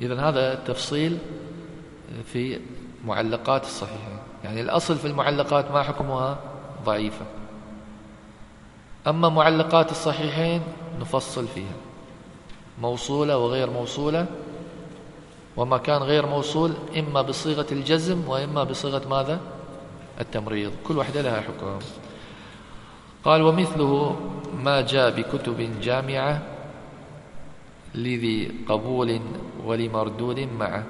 إذا 0.01 0.21
هذا 0.21 0.53
التفصيل 0.53 1.19
في 2.25 2.61
معلقات 3.05 3.63
الصحيحين. 3.63 4.19
يعني 4.45 4.61
الأصل 4.61 4.97
في 4.97 5.07
المعلقات 5.07 5.71
ما 5.71 5.83
حكمها 5.83 6.39
ضعيفة. 6.85 7.27
أما 9.07 9.29
معلقات 9.29 9.91
الصحيحين 9.91 10.63
نفصل 11.01 11.47
فيها. 11.49 11.77
موصولة 12.81 13.39
وغير 13.39 13.71
موصولة. 13.71 14.27
وما 15.57 15.79
كان 15.79 16.03
غير 16.03 16.27
موصول 16.27 16.73
إما 16.99 17.23
بصيغة 17.23 17.67
الجزم 17.73 18.29
وإما 18.29 18.65
بصيغة 18.65 19.09
ماذا؟ 19.09 19.41
التمريض. 20.21 20.73
كل 20.87 20.99
واحدة 20.99 21.23
لها 21.23 21.41
حكم 21.41 21.79
قال 23.25 23.43
ومثله 23.43 24.17
ما 24.65 24.81
جاء 24.81 25.11
بكتب 25.11 25.81
جامعة 25.81 26.54
لذي 27.95 28.51
قبول 28.69 29.21
ولمردود 29.65 30.41
معه. 30.41 30.85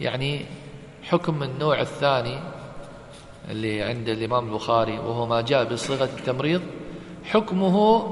يعني 0.00 0.46
حكم 1.02 1.42
النوع 1.42 1.80
الثاني 1.80 2.38
اللي 3.50 3.82
عند 3.82 4.08
الإمام 4.08 4.48
البخاري 4.48 4.98
وهو 4.98 5.26
ما 5.26 5.40
جاء 5.40 5.64
بصيغة 5.72 6.04
التمريض 6.18 6.62
حكمه 7.24 8.06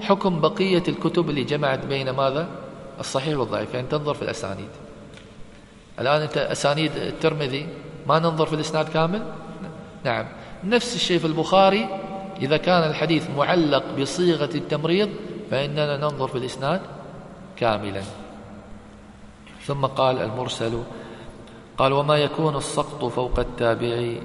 حكم 0.00 0.40
بقية 0.40 0.82
الكتب 0.88 1.30
اللي 1.30 1.44
جمعت 1.44 1.86
بين 1.86 2.10
ماذا؟ 2.10 2.48
الصحيح 3.00 3.38
والضعيف. 3.38 3.74
يعني 3.74 3.86
تنظر 3.86 4.14
في 4.14 4.22
الأسانيد. 4.22 4.68
الآن 6.00 6.22
أنت 6.22 6.36
أسانيد 6.36 6.96
الترمذي 6.96 7.66
ما 8.06 8.18
ننظر 8.18 8.46
في 8.46 8.54
الإسناد 8.54 8.88
كامل؟ 8.88 9.22
نعم. 10.04 10.26
نفس 10.64 10.94
الشيء 10.94 11.18
في 11.18 11.24
البخاري 11.24 11.88
إذا 12.42 12.56
كان 12.56 12.90
الحديث 12.90 13.30
معلق 13.36 13.84
بصيغة 14.00 14.50
التمريض 14.54 15.10
فإننا 15.50 15.96
ننظر 15.96 16.28
في 16.28 16.38
الإسناد 16.38 16.80
كاملا. 17.56 18.02
ثم 19.64 19.86
قال 19.86 20.22
المرسل 20.22 20.82
قال 21.78 21.92
وما 21.92 22.16
يكون 22.16 22.56
السقط 22.56 23.04
فوق 23.04 23.38
التابع 23.38 24.20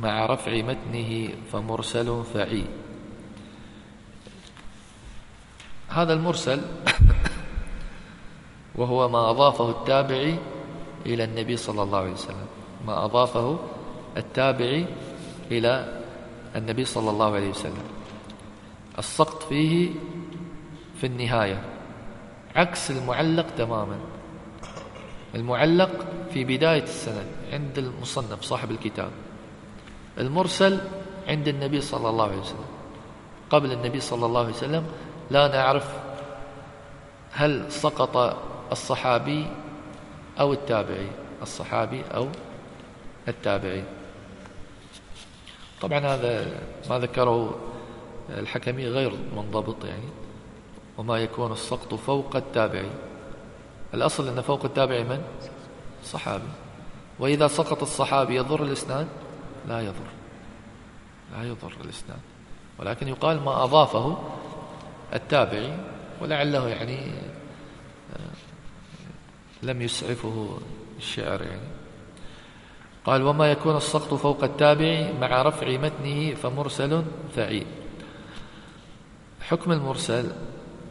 مع 0.00 0.26
رفع 0.26 0.52
متنه 0.52 1.28
فمرسل 1.52 2.22
فعي. 2.34 2.64
هذا 5.88 6.12
المرسل 6.12 6.60
وهو 8.78 9.08
ما 9.08 9.30
أضافه 9.30 9.70
التابعي 9.70 10.38
إلى 11.06 11.24
النبي 11.24 11.56
صلى 11.56 11.82
الله 11.82 11.98
عليه 11.98 12.12
وسلم. 12.12 12.46
ما 12.86 13.04
أضافه 13.04 13.58
التابعي 14.16 14.86
إلى 15.50 16.02
النبي 16.56 16.84
صلى 16.84 17.10
الله 17.10 17.34
عليه 17.34 17.50
وسلم. 17.50 18.01
السقط 18.98 19.42
فيه 19.42 19.90
في 21.00 21.06
النهاية. 21.06 21.62
عكس 22.56 22.90
المعلق 22.90 23.46
تماما. 23.58 23.98
المعلق 25.34 26.06
في 26.34 26.44
بداية 26.44 26.82
السند 26.82 27.26
عند 27.52 27.78
المصنف 27.78 28.42
صاحب 28.42 28.70
الكتاب. 28.70 29.10
المرسل 30.18 30.80
عند 31.28 31.48
النبي 31.48 31.80
صلى 31.80 32.08
الله 32.10 32.24
عليه 32.24 32.38
وسلم. 32.38 32.64
قبل 33.50 33.72
النبي 33.72 34.00
صلى 34.00 34.26
الله 34.26 34.40
عليه 34.40 34.54
وسلم 34.54 34.86
لا 35.30 35.48
نعرف 35.48 35.88
هل 37.32 37.72
سقط 37.72 38.36
الصحابي 38.72 39.46
أو 40.40 40.52
التابعي. 40.52 41.08
الصحابي 41.42 42.02
أو 42.14 42.28
التابعي. 43.28 43.84
طبعا 45.80 45.98
هذا 45.98 46.60
ما 46.90 46.98
ذكره 46.98 47.58
الحكمي 48.38 48.86
غير 48.86 49.12
منضبط 49.36 49.84
يعني 49.84 50.08
وما 50.98 51.18
يكون 51.18 51.52
السقط 51.52 51.94
فوق 51.94 52.36
التابعي. 52.36 52.90
الأصل 53.94 54.28
أن 54.28 54.40
فوق 54.40 54.64
التابعي 54.64 55.04
من؟ 55.04 55.22
صحابي 56.04 56.48
وإذا 57.18 57.48
سقط 57.48 57.82
الصحابي 57.82 58.36
يضر 58.36 58.62
الإسناد؟ 58.62 59.06
لا 59.68 59.80
يضر. 59.80 60.10
لا 61.32 61.42
يضر 61.42 61.72
الإسناد. 61.84 62.20
ولكن 62.78 63.08
يقال 63.08 63.40
ما 63.40 63.64
أضافه 63.64 64.18
التابعي 65.14 65.72
ولعله 66.20 66.68
يعني 66.68 66.98
آه، 68.12 68.32
لم 69.62 69.82
يسعفه 69.82 70.58
الشعر 70.98 71.42
يعني. 71.42 71.82
قال 73.04 73.22
وما 73.22 73.50
يكون 73.50 73.76
السقط 73.76 74.14
فوق 74.14 74.44
التابع 74.44 75.08
مع 75.20 75.42
رفع 75.42 75.66
متنه 75.76 76.34
فمرسل 76.34 77.04
فعيل 77.36 77.66
حكم 79.52 79.72
المرسل 79.72 80.32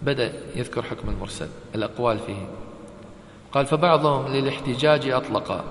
بدأ 0.02 0.34
يذكر 0.56 0.82
حكم 0.84 1.10
المرسل 1.10 1.50
الأقوال 1.76 2.20
فيه. 2.20 2.48
قال 3.52 3.66
فبعضهم 3.66 4.34
للاحتجاج 4.34 5.10
أطلق 5.10 5.64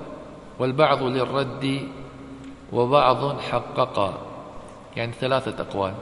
والبعض 0.58 1.02
للرد 1.02 1.88
وبعض 2.72 3.40
حقق. 3.40 4.26
يعني 4.96 5.12
ثلاثة 5.12 5.62
أقوال. 5.62 5.94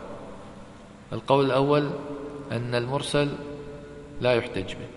القول 1.12 1.46
الأول 1.46 1.90
أن 2.52 2.74
المرسل 2.74 3.28
لا 4.20 4.34
يحتج 4.34 4.74
به 4.74 4.88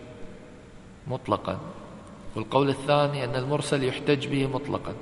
مطلقا. 1.08 1.60
والقول 2.36 2.70
الثاني 2.70 3.24
أن 3.24 3.36
المرسل 3.36 3.84
يحتج 3.84 4.28
به 4.28 4.48
مطلقا. 4.48 4.94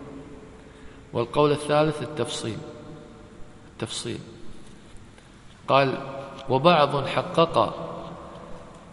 والقول 1.13 1.52
الثالث 1.52 2.02
التفصيل 2.02 2.58
التفصيل. 3.73 4.19
قال 5.67 6.18
وبعض 6.49 7.05
حقق 7.05 7.55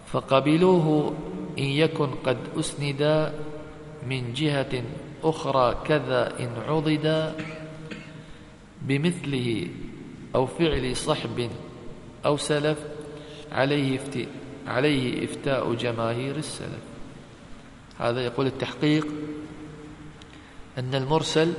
فقبلوه 0.06 1.14
إن 1.58 1.64
يكن 1.64 2.10
قد 2.26 2.38
أسند 2.58 3.32
من 4.06 4.32
جهة 4.32 4.82
أخرى 5.24 5.76
كذا 5.84 6.40
إن 6.40 6.50
عضد 6.68 7.34
بمثله 8.82 9.68
أو 10.34 10.46
فعل 10.46 10.96
صحب 10.96 11.50
أو 12.26 12.36
سلف 12.36 12.78
عليه 13.52 13.96
افتاء 13.96 14.28
عليه 14.66 15.24
إفتاء 15.24 15.74
جماهير 15.74 16.36
السلف. 16.36 16.84
هذا 17.98 18.20
يقول 18.24 18.46
التحقيق 18.46 19.06
أن 20.78 20.94
المرسل 20.94 21.52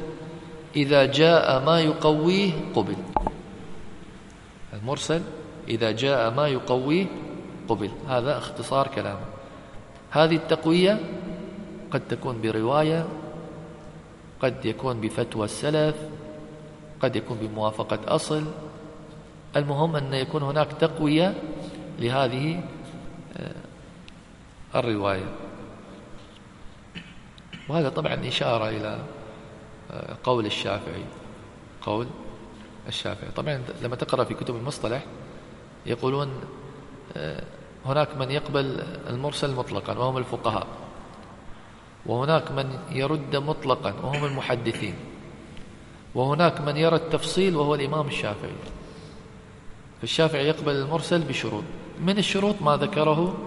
إذا 0.76 1.06
جاء 1.06 1.66
ما 1.66 1.80
يقويه 1.80 2.52
قبل. 2.76 2.96
المرسل 4.74 5.22
إذا 5.68 5.92
جاء 5.92 6.32
ما 6.32 6.48
يقويه 6.48 7.06
قبل. 7.70 7.92
هذا 8.08 8.38
اختصار 8.38 8.88
كلامه. 8.88 9.26
هذه 10.12 10.36
التقوية 10.36 11.00
قد 11.92 12.02
تكون 12.08 12.42
برواية 12.42 13.08
قد 14.40 14.66
يكون 14.66 15.02
بفتوى 15.02 15.46
السلف 15.46 15.96
قد 17.02 17.16
يكون 17.16 17.38
بموافقة 17.38 18.00
أصل. 18.16 18.44
المهم 19.56 19.96
أن 19.96 20.14
يكون 20.14 20.44
هناك 20.44 20.74
تقوية 20.74 21.34
لهذه 22.00 22.64
آه، 23.38 23.52
الرواية. 24.76 25.32
وهذا 27.70 27.90
طبعا 27.90 28.28
إشارة 28.28 28.70
إلى 28.70 29.00
آه، 29.92 30.18
قول 30.24 30.46
الشافعي. 30.46 31.04
قول 31.82 32.08
الشافعي. 32.88 33.30
طبعا 33.36 33.62
لما 33.82 33.96
تقرأ 33.96 34.24
في 34.24 34.34
كتب 34.34 34.56
المصطلح 34.56 35.04
يقولون 35.88 36.30
آه، 37.18 37.44
هناك 37.86 38.18
من 38.18 38.32
يقبل 38.32 38.84
المرسل 39.10 39.56
مطلقا 39.56 39.98
وهم 39.98 40.18
الفقهاء 40.18 40.68
وهناك 42.06 42.52
من 42.52 42.80
يرد 42.92 43.36
مطلقا 43.36 43.94
وهم 44.04 44.26
المحدثين 44.26 44.96
وهناك 46.16 46.62
من 46.62 46.78
يرى 46.78 46.96
التفصيل 46.96 47.56
وهو 47.56 47.76
الإمام 47.76 48.08
الشافعي. 48.08 48.52
فالشافعي 50.02 50.48
يقبل 50.48 50.76
المرسل 50.76 51.22
بشروط. 51.22 51.64
من 52.02 52.18
الشروط 52.18 52.62
ما 52.62 52.78
ذكره 52.78 53.38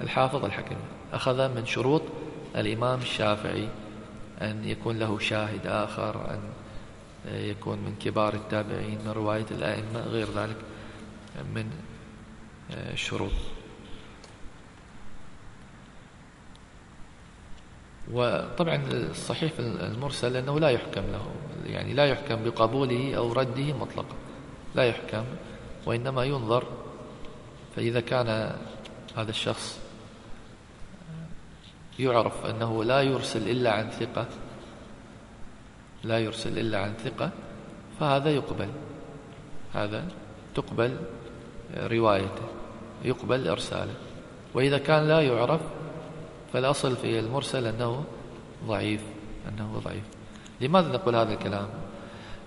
الحافظ 0.00 0.44
الحكم 0.44 0.76
أخذ 1.12 1.48
من 1.54 1.66
شروط 1.66 2.02
الإمام 2.56 3.00
الشافعي 3.00 3.68
أن 4.42 4.64
يكون 4.64 4.98
له 4.98 5.18
شاهد 5.18 5.66
آخر 5.66 6.30
أن 6.30 6.40
يكون 7.34 7.78
من 7.78 7.94
كبار 8.00 8.34
التابعين 8.34 8.98
من 9.04 9.10
رواية 9.10 9.46
الأئمة 9.50 10.00
غير 10.00 10.26
ذلك. 10.36 10.56
من 11.54 11.70
الشروط 12.70 13.32
وطبعا 18.12 18.82
الصحيح 18.92 19.52
المرسل 19.58 20.36
أنه 20.36 20.60
لا 20.60 20.68
يحكم 20.68 21.02
له 21.02 21.26
يعني 21.66 21.94
لا 21.94 22.06
يحكم 22.06 22.44
بقبوله 22.44 23.14
أو 23.16 23.32
رده 23.32 23.72
مطلقا. 23.72 24.16
لا 24.74 24.84
يحكم 24.84 25.24
وإنما 25.86 26.24
ينظر. 26.24 26.64
فإذا 27.76 28.00
كان 28.00 28.56
هذا 29.16 29.30
الشخص 29.30 29.80
يعرف 31.98 32.46
أنه 32.46 32.84
لا 32.84 33.02
يرسل 33.02 33.48
إلا 33.50 33.72
عن 33.72 33.90
ثقة 33.90 34.26
لا 36.04 36.18
يرسل 36.18 36.58
إلا 36.58 36.78
عن 36.78 36.94
ثقة 36.94 37.30
فهذا 38.00 38.30
يقبل. 38.30 38.68
هذا 39.74 40.08
تقبل 40.54 40.96
روايته 41.76 42.42
يقبل 43.04 43.48
إرساله. 43.48 43.94
وإذا 44.54 44.78
كان 44.78 45.08
لا 45.08 45.20
يعرف 45.20 45.60
فالأصل 46.52 46.96
في 46.96 47.18
المرسل 47.18 47.66
أنه 47.66 48.04
ضعيف 48.66 49.02
أنه 49.48 49.80
ضعيف. 49.84 50.04
لماذا 50.60 50.88
نقول 50.88 51.16
هذا 51.16 51.32
الكلام؟ 51.32 51.68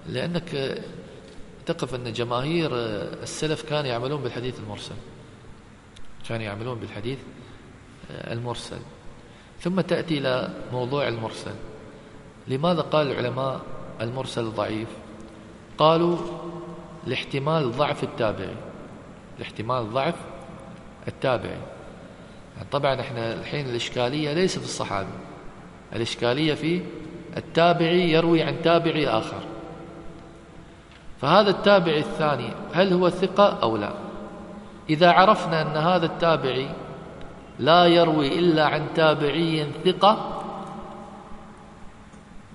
لأنك 0.07 0.81
تقف 1.65 1.95
أن 1.95 2.13
جماهير 2.13 2.71
السلف 3.23 3.69
كانوا 3.69 3.89
يعملون 3.89 4.21
بالحديث 4.21 4.59
المرسل. 4.59 4.95
كانوا 6.29 6.43
يعملون 6.43 6.79
بالحديث 6.79 7.19
المرسل. 8.11 8.79
ثم 9.59 9.81
تأتي 9.81 10.17
إلى 10.17 10.49
موضوع 10.71 11.07
المرسل. 11.07 11.53
لماذا 12.47 12.81
قال 12.81 13.11
العلماء 13.11 13.61
المرسل 14.01 14.43
ضعيف؟ 14.43 14.87
قالوا 15.77 16.17
لاحتمال 17.07 17.71
ضعف 17.71 18.03
التابعي. 18.03 18.55
لاحتمال 19.41 19.93
ضعف 19.93 20.15
التابعي 21.07 21.57
يعني 22.57 22.67
طبعا 22.71 23.01
إحنا 23.01 23.33
الحين 23.33 23.69
الإشكالية 23.69 24.33
ليس 24.33 24.59
في 24.59 24.65
الصحابي 24.65 25.13
الإشكالية 25.95 26.53
في 26.53 26.81
التابعي 27.37 28.11
يروي 28.11 28.43
عن 28.43 28.61
تابعي 28.61 29.07
آخر. 29.07 29.39
فهذا 31.21 31.49
التابعي 31.49 31.99
الثاني 31.99 32.53
هل 32.73 32.93
هو 32.93 33.09
ثقة 33.09 33.59
أو 33.63 33.77
لا؟ 33.77 33.93
إذا 34.89 35.11
عرفنا 35.11 35.61
أن 35.61 35.77
هذا 35.77 36.05
التابعي 36.05 36.69
لا 37.59 37.85
يروي 37.85 38.39
إلا 38.39 38.65
عن 38.65 38.87
تابعي 38.95 39.67
ثقة 39.85 40.41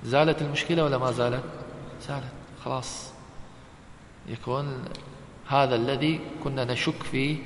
زالت 0.04 0.42
المشكلة 0.42 0.84
ولا 0.84 0.98
ما 0.98 1.10
زالت؟ 1.10 1.44
زالت 2.08 2.24
خلاص. 2.64 3.12
يكون 4.28 4.84
هذا 5.48 5.76
الذي 5.76 6.20
كنا 6.44 6.64
نشك 6.64 7.02
فيه. 7.02 7.36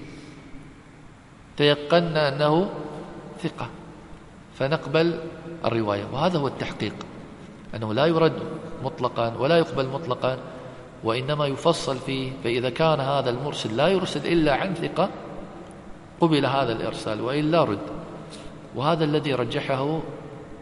تيقنا 1.57 2.29
أنه 2.29 2.71
ثقة. 3.43 3.69
فنقبل 4.55 5.21
الرواية. 5.65 6.05
وهذا 6.13 6.39
هو 6.39 6.49
التحقيق. 6.49 6.95
أنه 7.75 7.95
لا 7.95 8.07
يرد 8.07 8.43
مطلقا 8.85 9.37
ولا 9.39 9.59
يقبل 9.59 9.89
مطلقا 9.89 10.39
وإنما 11.05 11.47
يفصل 11.47 11.97
فيه. 11.97 12.33
فإذا 12.45 12.71
كان 12.71 13.01
هذا 13.01 13.31
المرسل 13.31 13.77
لا 13.77 13.89
يرسل 13.89 14.27
إلا 14.27 14.55
عن 14.55 14.75
ثقة 14.75 15.09
قبل 16.21 16.47
هذا 16.47 16.73
الإرسال 16.73 17.21
وإلا 17.21 17.65
رد. 17.65 17.87
وهذا 18.75 19.05
الذي 19.05 19.35
رجحه 19.35 20.01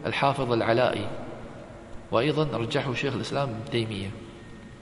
الحافظ 0.05 0.51
العلائي. 0.51 1.07
وأيضا 2.11 2.57
رجحه 2.57 2.93
شيخ 2.93 3.13
الإسلام 3.13 3.49
ابن 3.49 3.71
تيمية. 3.71 4.11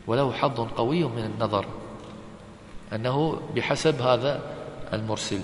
وله 0.07 0.31
حظ 0.31 0.59
قوي 0.59 1.03
من 1.03 1.31
النظر. 1.35 1.65
أنه 2.93 3.41
بحسب 3.55 4.01
هذا 4.01 4.41
المرسل. 4.93 5.41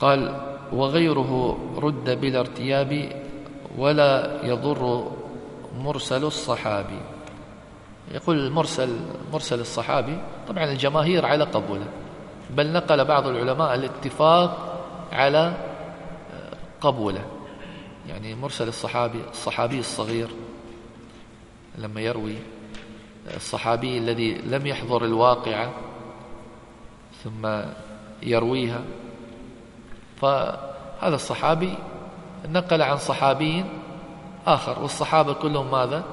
قال 0.00 0.50
وغيره 0.72 1.58
رد 1.76 2.20
بلا 2.20 2.40
ارتياب 2.40 3.22
ولا 3.78 4.40
يضر 4.46 5.10
مرسل 5.78 6.24
الصحابي. 6.24 7.00
يقول 8.10 8.38
المرسل 8.38 8.96
مرسل 9.32 9.60
الصحابي 9.60 10.18
طبعا 10.48 10.64
الجماهير 10.64 11.26
على 11.26 11.44
قبوله 11.44 11.86
بل 12.50 12.72
نقل 12.72 13.04
بعض 13.04 13.26
العلماء 13.26 13.74
الاتفاق 13.74 14.80
على 15.12 15.54
قبوله. 16.80 17.24
يعني 18.08 18.34
مرسل 18.34 18.68
الصحابي 18.68 19.20
الصحابي 19.30 19.78
الصغير 19.78 20.28
لما 21.78 22.00
يروي 22.00 22.36
الصحابي 23.36 23.98
الذي 23.98 24.34
لم 24.34 24.66
يحضر 24.66 25.04
الواقعة 25.04 25.70
ثم 27.24 27.62
يرويها. 28.22 28.80
فهذا 30.16 31.14
الصحابي 31.14 31.74
نقل 32.48 32.82
عن 32.82 32.96
صحابي 32.96 33.64
آخر 34.46 34.82
والصحابة 34.82 35.32
كلهم 35.32 35.70
ماذا؟ 35.70 36.04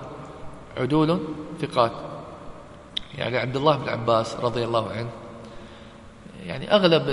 عدول 0.77 1.19
ثقات. 1.61 1.91
يعني 3.17 3.37
عبد 3.37 3.55
الله 3.55 3.77
بن 3.77 3.89
عباس 3.89 4.35
رضي 4.35 4.63
الله 4.63 4.91
عنه 4.91 5.09
يعني 6.45 6.71
أغلب 6.71 7.03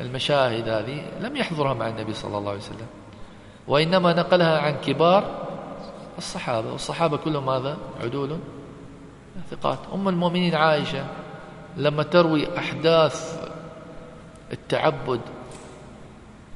المشاهد 0.00 0.68
هذه 0.68 1.02
لم 1.20 1.36
يحضرها 1.36 1.74
مع 1.74 1.88
النبي 1.88 2.14
صلى 2.14 2.38
الله 2.38 2.50
عليه 2.50 2.60
وسلم 2.60 2.86
وإنما 3.68 4.12
نقلها 4.12 4.58
عن 4.58 4.74
كبار 4.74 5.24
الصحابة 6.18 6.72
والصحابة 6.72 7.16
كلهم 7.16 7.46
ماذا؟ 7.46 7.76
عدول 8.02 8.38
ثقات 9.50 9.78
أم 9.94 10.08
المؤمنين 10.08 10.54
عائشة 10.54 11.06
لما 11.76 12.02
تروي 12.02 12.58
أحداث 12.58 13.48
التعبد 14.52 15.20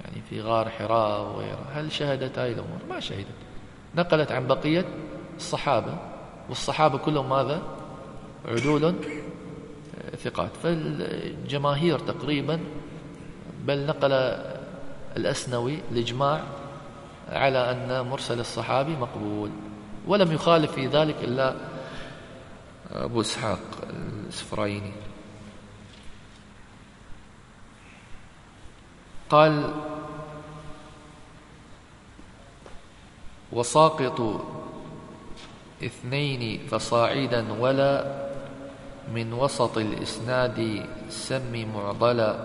يعني 0.05 0.23
في 0.31 0.41
غار 0.41 0.69
حراء 0.69 1.21
وغيرها 1.21 1.67
هل 1.73 1.93
شهدت 1.93 2.39
هذه 2.39 2.53
الأمور؟ 2.53 2.79
ما 2.89 3.01
شهدت. 3.01 3.27
نقلت 3.95 4.33
عن 4.33 4.47
بقية 4.47 4.85
الصحابة 5.37 5.99
والصحابة 6.49 6.99
كلهم 6.99 7.29
ماذا؟ 7.29 7.63
عدول 8.49 8.95
ثقات. 10.17 10.51
فالجماهير 10.63 11.99
تقريبا 11.99 12.61
بل 13.65 13.87
نقل 13.87 14.13
الأسنوي 15.17 15.79
الإجماع 15.93 16.43
على 17.29 17.71
أن 17.71 18.07
مرسل 18.07 18.41
الصحابي 18.41 18.97
مقبول 18.97 19.51
ولم 20.07 20.33
يخالف 20.33 20.73
في 20.73 20.87
ذلك 20.87 21.17
إلا 21.23 21.55
أبو 22.93 23.21
إسحاق 23.21 23.61
السفرايني. 24.29 24.93
قال 29.31 29.75
وساقط 33.53 34.41
اثنين 35.85 36.67
فصاعدا 36.67 37.53
ولا 37.53 37.91
من 39.15 39.33
وسط 39.33 39.79
الإسناد 39.79 40.87
سم 41.09 41.69
معضلا 41.75 42.45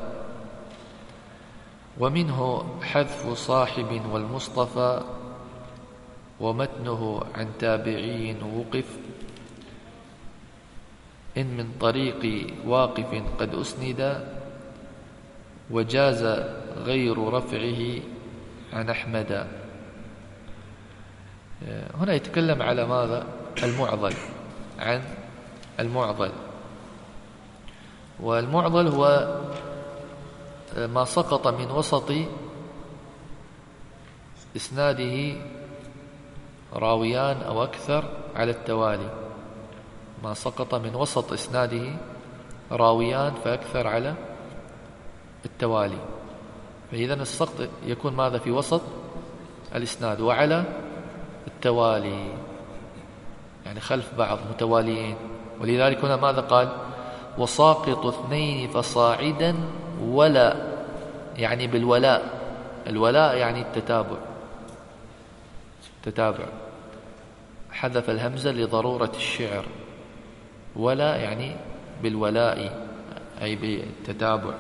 ومنه 2.00 2.64
حذف 2.82 3.34
صاحب 3.34 4.02
والمصطفى 4.12 5.04
ومتنه 6.40 7.22
عن 7.36 7.48
تابعي 7.60 8.36
وقف. 8.56 8.98
إن 11.40 11.58
من 11.58 11.72
طريق 11.80 12.48
واقف 12.66 13.24
قد 13.40 13.56
أسند 13.56 14.28
وجاز 15.72 16.24
غير 16.78 17.18
رفعه 17.34 17.82
عن 18.74 18.90
أحمد. 18.90 19.48
هنا 21.96 22.14
يتكلم 22.14 22.62
على 22.62 22.86
ماذا؟ 22.86 23.28
المعضل 23.64 24.14
عن 24.80 25.04
المعضل. 25.80 26.32
والمعضل 28.20 28.88
هو 28.88 29.04
ما 30.78 31.06
سقط 31.06 31.48
من 31.48 31.72
وسط 31.72 32.12
إسناده 34.56 35.36
راويان 36.74 37.42
أو 37.42 37.64
أكثر 37.64 38.04
على 38.36 38.52
التوالي. 38.52 39.29
ما 40.24 40.34
سقط 40.34 40.76
من 40.76 40.96
وسط 40.96 41.34
إسناده 41.34 41.96
راويان 42.72 43.34
فأكثر 43.44 43.88
على 43.88 44.14
التوالي. 45.46 46.00
فإذا 46.92 47.14
السقط 47.14 47.70
يكون 47.86 48.14
ماذا 48.14 48.38
في 48.38 48.52
وسط 48.52 48.82
الإسناد؟ 49.76 50.22
وعلى 50.22 50.64
التوالي. 51.48 52.34
يعني 53.66 53.80
خلف 53.80 54.14
بعض 54.18 54.40
متواليين. 54.54 55.16
ولذلك 55.62 56.06
هنا 56.06 56.16
ماذا 56.16 56.42
قال؟ 56.42 56.70
وساقط 57.38 58.06
اثنين 58.06 58.70
فصاعدا 58.70 59.56
ولا 60.02 60.56
يعني 61.38 61.68
بالولاء. 61.68 62.40
الولاء 62.88 63.38
يعني 63.38 63.62
التتابع. 63.62 64.18
تتابع 66.04 66.46
حذف 67.72 68.10
الهمزة 68.10 68.52
لضرورة 68.52 69.12
الشعر. 69.16 69.66
ولا 70.76 71.16
يعني 71.16 71.56
بالولاء 72.04 72.88
أي 73.42 73.56
بالتتابع. 73.56 74.54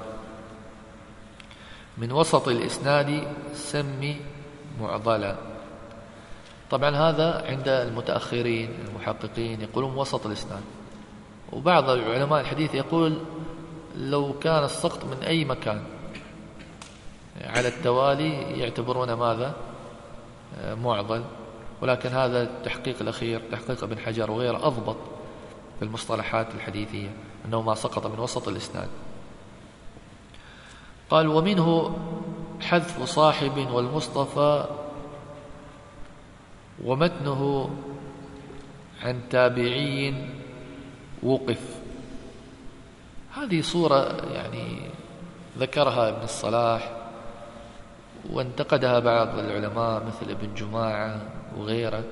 من 1.98 2.12
وسط 2.12 2.48
الإسناد 2.48 3.28
سمي 3.54 4.22
معضلا. 4.82 5.36
طبعا 6.72 6.90
هذا 6.90 7.46
عند 7.48 7.68
المتأخرين 7.68 8.70
المحققين 8.88 9.62
يقولون 9.62 9.98
وسط 9.98 10.26
الإسناد. 10.26 10.62
وبعض 11.52 11.90
علماء 11.90 12.42
الحديث 12.42 12.76
يقول 12.76 13.18
لو 13.96 14.40
كان 14.40 14.64
السقط 14.64 15.06
من 15.06 15.24
أي 15.24 15.46
مكان. 15.46 15.84
على 17.44 17.68
التوالي 17.68 18.60
يعتبرون 18.60 19.14
ماذا؟ 19.14 19.54
معضل. 20.64 21.24
ولكن 21.82 22.10
هذا 22.10 22.44
التحقيق 22.44 22.96
الأخير 23.02 23.42
تحقيق 23.52 23.84
ابن 23.84 23.98
حجر 24.00 24.32
وغيره 24.32 24.68
أضبط. 24.68 24.98
في 25.80 25.86
المصطلحات 25.86 26.56
الحديثية 26.56 27.10
أنه 27.46 27.62
ما 27.62 27.76
سقط 27.76 28.08
من 28.08 28.20
وسط 28.20 28.48
الإسناد. 28.48 28.88
قال 31.10 31.28
ومنه 31.28 31.98
حذف 32.62 33.04
صاحب 33.04 33.58
والمصطفى 33.72 34.66
ومتنه 36.84 37.70
عن 39.02 39.22
تابعي 39.30 40.14
وقف. 41.24 41.80
هذه 43.36 43.62
صورة 43.62 44.26
يعني 44.34 44.82
ذكرها 45.58 46.10
ابن 46.10 46.24
الصلاح 46.24 46.92
وانتقدها 48.30 49.00
بعض 49.00 49.40
العلماء 49.40 50.04
مثل 50.06 50.32
ابن 50.32 50.54
جماعة 50.54 51.22
وغيره 51.58 52.04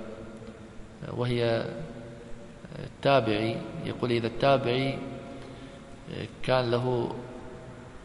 وهي 1.12 1.66
التابعي 2.84 3.58
يقول 3.86 4.12
إذا 4.12 4.28
التابعي 4.28 5.00
كان 6.44 6.72
له 6.72 7.16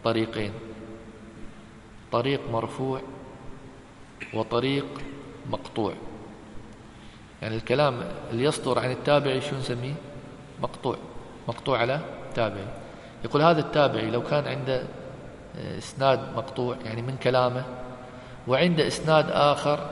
طريقين. 0.04 0.52
طريق 2.12 2.40
مرفوع 2.50 3.00
وطريق 4.34 4.86
مقطوع. 5.50 5.94
يعني 7.42 7.56
الكلام 7.56 8.04
اللي 8.30 8.44
يصدر 8.44 8.78
عن 8.78 8.90
التابعي 8.90 9.40
شو 9.40 9.56
نسميه؟ 9.56 9.94
مقطوع. 10.62 10.96
مقطوع 11.48 11.78
على 11.78 12.00
تابعي. 12.34 12.66
يقول 13.24 13.42
هذا 13.42 13.60
التابعي 13.60 14.10
لو 14.10 14.22
كان 14.22 14.46
عنده 14.46 14.84
إسناد 15.78 16.36
مقطوع 16.36 16.76
يعني 16.84 17.02
من 17.02 17.16
كلامه 17.16 17.64
وعنده 18.48 18.86
إسناد 18.86 19.30
آخر 19.30 19.90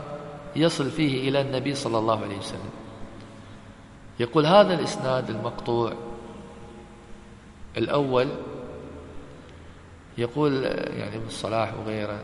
يصل 0.56 0.90
فيه 0.90 1.28
إلى 1.28 1.40
النبي 1.40 1.74
صلى 1.74 1.98
الله 1.98 2.22
عليه 2.24 2.38
وسلم. 2.38 2.70
يقول 4.20 4.46
هذا 4.46 4.74
الإسناد 4.74 5.30
المقطوع. 5.30 5.92
الأول 7.76 8.28
يقول 10.18 10.64
يعني 10.64 11.16
ابن 11.16 11.26
الصلاح 11.26 11.74
وغيره 11.74 12.20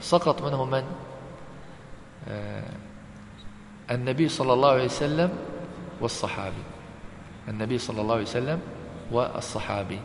سقط 0.00 0.42
منه 0.42 0.64
من؟ 0.64 0.84
النبي 3.90 4.28
صلى 4.28 4.52
الله 4.52 4.70
عليه 4.70 4.84
وسلم 4.84 5.30
والصحابي. 6.00 6.62
النبي 7.48 7.78
صلى 7.78 8.00
الله 8.00 8.14
عليه 8.14 8.24
وسلم 8.24 8.60
والصحابي. 9.12 10.00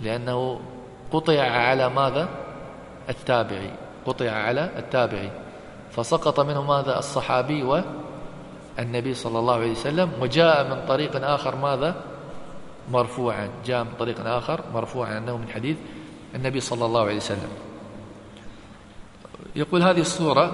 لأنه 0.00 0.60
قطع 1.12 1.40
على 1.40 1.88
ماذا؟ 1.88 2.28
التابعي. 3.08 3.70
قطع 4.06 4.30
على 4.30 4.70
التابعي. 4.76 5.30
فسقط 5.90 6.40
منه 6.40 6.62
ماذا؟ 6.62 6.98
الصحابي 6.98 7.62
والنبي 8.78 9.14
صلى 9.14 9.38
الله 9.38 9.54
عليه 9.54 9.70
وسلم 9.70 10.12
وجاء 10.20 10.68
من 10.68 10.86
طريق 10.88 11.24
آخر 11.24 11.56
ماذا؟ 11.56 11.94
مرفوعا. 12.90 13.48
جاء 13.66 13.84
من 13.84 13.90
طريق 13.98 14.26
آخر 14.26 14.60
مرفوعا 14.74 15.18
أنه 15.18 15.36
من 15.36 15.48
حديث 15.48 15.76
النبي 16.34 16.60
صلى 16.60 16.84
الله 16.84 17.00
عليه 17.00 17.16
وسلم. 17.16 17.50
يقول 19.56 19.82
هذه 19.82 20.00
الصورة 20.00 20.52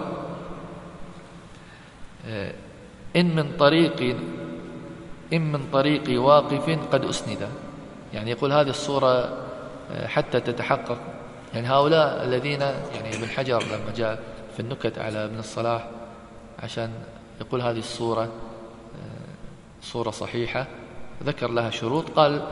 آه، 2.27 2.53
إن 3.17 3.37
من 3.37 3.57
طريق 3.59 4.17
إن 5.33 5.53
من 5.53 5.61
طريق 5.73 6.23
واقف 6.23 6.79
قد 6.93 7.05
أسند. 7.05 7.49
يعني 8.15 8.31
يقول 8.31 8.53
هذه 8.53 8.71
الصورة 8.71 9.39
آه، 9.91 10.07
حتى 10.07 10.41
تتحقق. 10.41 10.99
يعني 11.55 11.69
هؤلاء 11.69 12.25
الذين 12.25 12.61
يعني 12.61 13.17
ابن 13.17 13.27
حجر 13.29 13.63
لما 13.63 13.93
جاء 13.97 14.23
في 14.55 14.61
النكت 14.61 14.99
على 14.99 15.25
ابن 15.25 15.39
الصلاح 15.39 15.89
عشان 16.63 16.91
يقول 17.41 17.63
هذه 17.63 17.79
الصورة 17.79 18.23
آه، 18.23 18.29
صورة 19.83 20.11
صحيحة 20.11 20.67
ذكر 21.25 21.51
لها 21.51 21.71
شروط 21.71 22.11
قال 22.11 22.43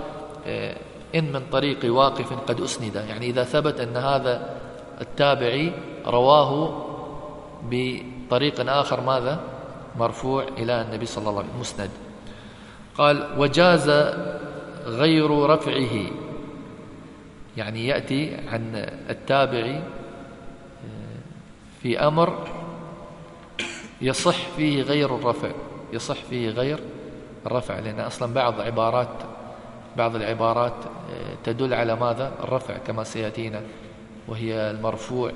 آه، 0.47 0.77
إن 1.15 1.33
من 1.33 1.43
طريق 1.53 1.79
واقف 1.85 2.33
قد 2.33 2.61
أسند. 2.61 2.95
يعني 2.95 3.27
إذا 3.27 3.45
ثبت 3.45 3.81
أن 3.81 3.97
هذا 3.97 4.57
التابعي 5.01 5.73
رواه 6.07 6.85
بطريق 7.63 8.71
آخر 8.71 9.01
ماذا؟ 9.01 9.41
مرفوع 9.99 10.45
إلى 10.59 10.83
النبي 10.83 11.07
صلى 11.07 11.29
الله 11.29 11.39
عليه 11.39 11.49
وسلم 11.49 11.61
مسند. 11.61 11.91
قال 12.99 13.27
وجاز 13.39 13.91
غير 14.87 15.31
رفعه. 15.31 16.11
يعني 17.57 17.87
يأتي 17.87 18.37
عن 18.49 18.75
التابعي 19.11 19.77
آه، 19.77 19.83
في 21.83 21.99
أمر 21.99 22.58
يصح 24.01 24.37
فيه 24.57 24.83
غير 24.83 25.15
الرفع 25.15 25.51
يصح 25.93 26.15
فيه 26.15 26.51
غير 26.51 26.81
الرفع 27.47 27.79
لأن 27.79 28.01
أصلا 28.01 28.35
بعض 28.35 28.61
عبارات 28.61 29.09
بعض 29.97 30.17
العبارات 30.17 30.73
آه، 30.85 31.35
تدل 31.45 31.75
على 31.75 31.97
ماذا؟ 31.97 32.33
الرفع 32.45 32.79
كما 32.79 33.05
سيأتينا 33.05 33.63
وهي 34.29 34.71
المرفوع 34.71 35.33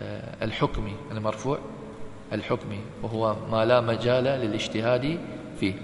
آه، 0.00 0.44
الحكمي 0.44 0.94
المرفوع 1.12 1.58
الحكمي 2.32 2.80
وهو 3.02 3.36
ما 3.50 3.64
لا 3.64 3.80
مجال 3.80 4.24
للاجتهاد 4.24 5.18
فيه. 5.60 5.74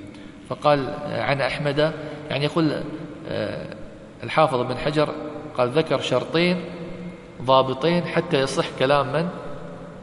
فقال 0.49 0.95
عن 1.05 1.41
أحمد 1.41 1.93
يعني 2.31 2.45
يقول 2.45 2.83
الحافظ 4.23 4.61
بن 4.61 4.77
حجر 4.77 5.15
قال 5.57 5.69
ذكر 5.69 6.01
شرطين 6.01 6.65
ضابطين 7.43 8.05
حتى 8.05 8.41
يصح 8.41 8.67
كلام 8.79 9.13
من؟ 9.13 9.29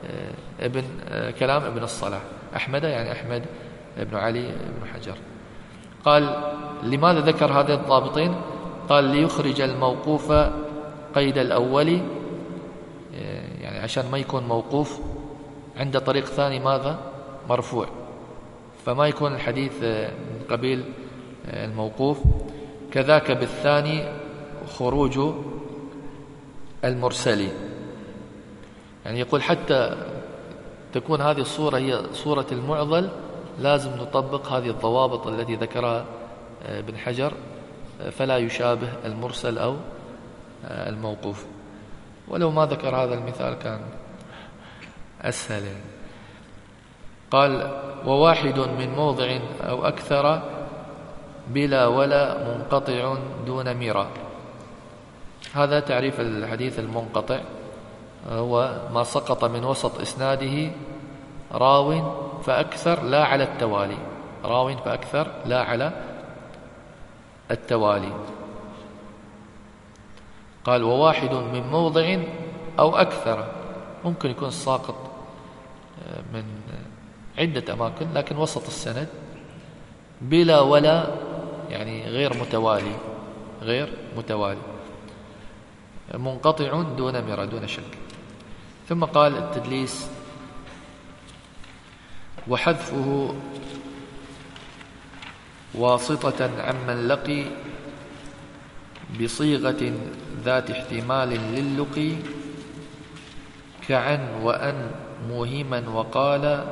آه، 0.05 0.30
ابن 0.61 0.83
آه، 1.09 1.31
كلام 1.31 1.63
ابن 1.63 1.83
الصلاح. 1.83 2.21
أحمد 2.55 2.83
يعني 2.83 3.11
أحمد 3.11 3.45
بن 3.97 4.17
علي 4.17 4.51
بن 4.51 4.87
حجر. 4.93 5.15
قال 6.05 6.51
لماذا 6.83 7.19
ذكر 7.19 7.45
هذين 7.45 7.75
الضابطين؟ 7.75 8.35
قال 8.89 9.03
ليخرج 9.03 9.61
الموقوف 9.61 10.31
قيد 11.15 11.37
الأول 11.37 12.01
آه، 13.15 13.61
يعني 13.61 13.79
عشان 13.79 14.11
ما 14.11 14.17
يكون 14.17 14.43
موقوف 14.43 14.99
عند 15.77 15.99
طريق 15.99 16.25
ثاني 16.25 16.59
ماذا؟ 16.59 16.99
مرفوع. 17.49 17.87
فما 18.85 19.07
يكون 19.07 19.33
الحديث 19.33 19.83
من 19.83 20.41
قبيل 20.49 20.83
الموقوف. 21.45 22.19
كذاك 22.91 23.31
بالثاني 23.31 24.03
خروج 24.77 25.19
المرسلين. 26.85 27.51
يعني 29.05 29.19
يقول 29.19 29.41
حتى 29.41 29.95
تكون 30.93 31.21
هذه 31.21 31.41
الصورة 31.41 31.77
هي 31.77 32.01
صورة 32.13 32.47
المعضل 32.51 33.09
لازم 33.59 33.91
نطبق 33.91 34.47
هذه 34.47 34.69
الضوابط 34.69 35.27
التي 35.27 35.55
ذكرها 35.55 36.05
آه، 36.65 36.79
ابن 36.79 36.97
حجر 36.97 37.33
آه، 38.01 38.09
فلا 38.09 38.37
يشابه 38.37 38.89
المرسل 39.05 39.57
أو 39.57 39.75
آه، 40.65 40.89
الموقوف. 40.89 41.45
ولو 42.27 42.51
ما 42.51 42.65
ذكر 42.65 42.95
هذا 42.95 43.13
المثال 43.13 43.53
كان 43.53 43.79
أسهل. 45.21 45.63
قال 47.31 47.81
وواحد 48.05 48.59
من 48.59 48.89
موضع 48.89 49.39
أو 49.61 49.87
أكثر 49.87 50.41
بلا 51.47 51.87
ولا 51.87 52.37
منقطع 52.37 53.17
دون 53.45 53.73
ميرا 53.73 54.07
هذا 55.53 55.79
تعريف 55.79 56.19
الحديث 56.19 56.79
المنقطع. 56.79 57.39
هو 58.29 58.81
ما 58.93 59.03
سقط 59.03 59.43
من 59.45 59.63
وسط 59.63 60.01
إسناده 60.01 60.71
راو 61.51 62.01
فأكثر 62.43 63.03
لا 63.03 63.23
على 63.25 63.43
التوالي. 63.43 63.97
راو 64.45 64.77
فأكثر 64.77 65.27
لا 65.45 65.63
على 65.63 65.91
التوالي. 67.51 68.13
قال 70.65 70.83
وواحد 70.83 71.33
من 71.33 71.67
موضع 71.71 72.17
أو 72.79 72.95
أكثر. 72.95 73.47
ممكن 74.05 74.29
يكون 74.29 74.51
ساقط 74.51 74.95
من 76.33 76.43
عدة 77.37 77.73
أماكن 77.73 78.13
لكن 78.13 78.37
وسط 78.37 78.67
السند 78.67 79.07
بلا 80.21 80.61
ولا 80.61 81.07
يعني 81.69 82.03
غير 82.03 82.37
متوالي 82.37 82.95
غير 83.61 83.97
متوالي. 84.17 84.61
منقطع 86.13 86.81
دون 86.81 87.15
مرة 87.27 87.45
دون 87.45 87.67
شك. 87.67 88.00
ثم 88.91 89.05
قال 89.05 89.37
التدليس 89.37 90.07
وحذفه 92.47 93.35
واسطة 95.73 96.61
عمن 96.61 97.07
لقي 97.07 97.45
بصيغة 99.21 99.93
ذات 100.43 100.71
احتمال 100.71 101.29
للقي 101.29 102.15
كعن 103.87 104.43
وأن 104.43 104.91
موهما 105.27 105.89
وقال 105.89 106.67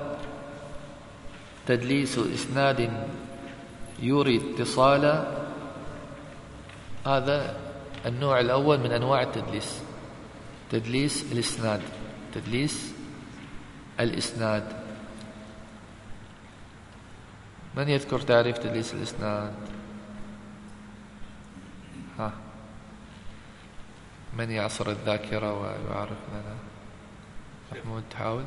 تدليس 1.67 2.19
إسناد 2.19 3.07
يري 3.99 4.35
اتصال. 4.37 5.03
هذا 7.07 7.55
النوع 8.05 8.39
الأول 8.39 8.77
من 8.79 8.91
أنواع 8.91 9.21
التدليس. 9.21 9.81
تدليس 10.71 11.31
الإسناد. 11.31 11.81
تدليس 12.33 12.93
الإسناد. 13.99 14.83
من 17.77 17.89
يذكر 17.89 18.19
تعريف 18.19 18.57
تدليس 18.57 18.93
الإسناد؟ 18.93 19.53
ها. 22.19 22.31
من 24.37 24.51
يعصر 24.51 24.89
الذاكرة 24.89 25.61
ويعرف 25.61 26.17
لنا 26.31 26.55
محمود 27.71 28.03
تحاول. 28.11 28.43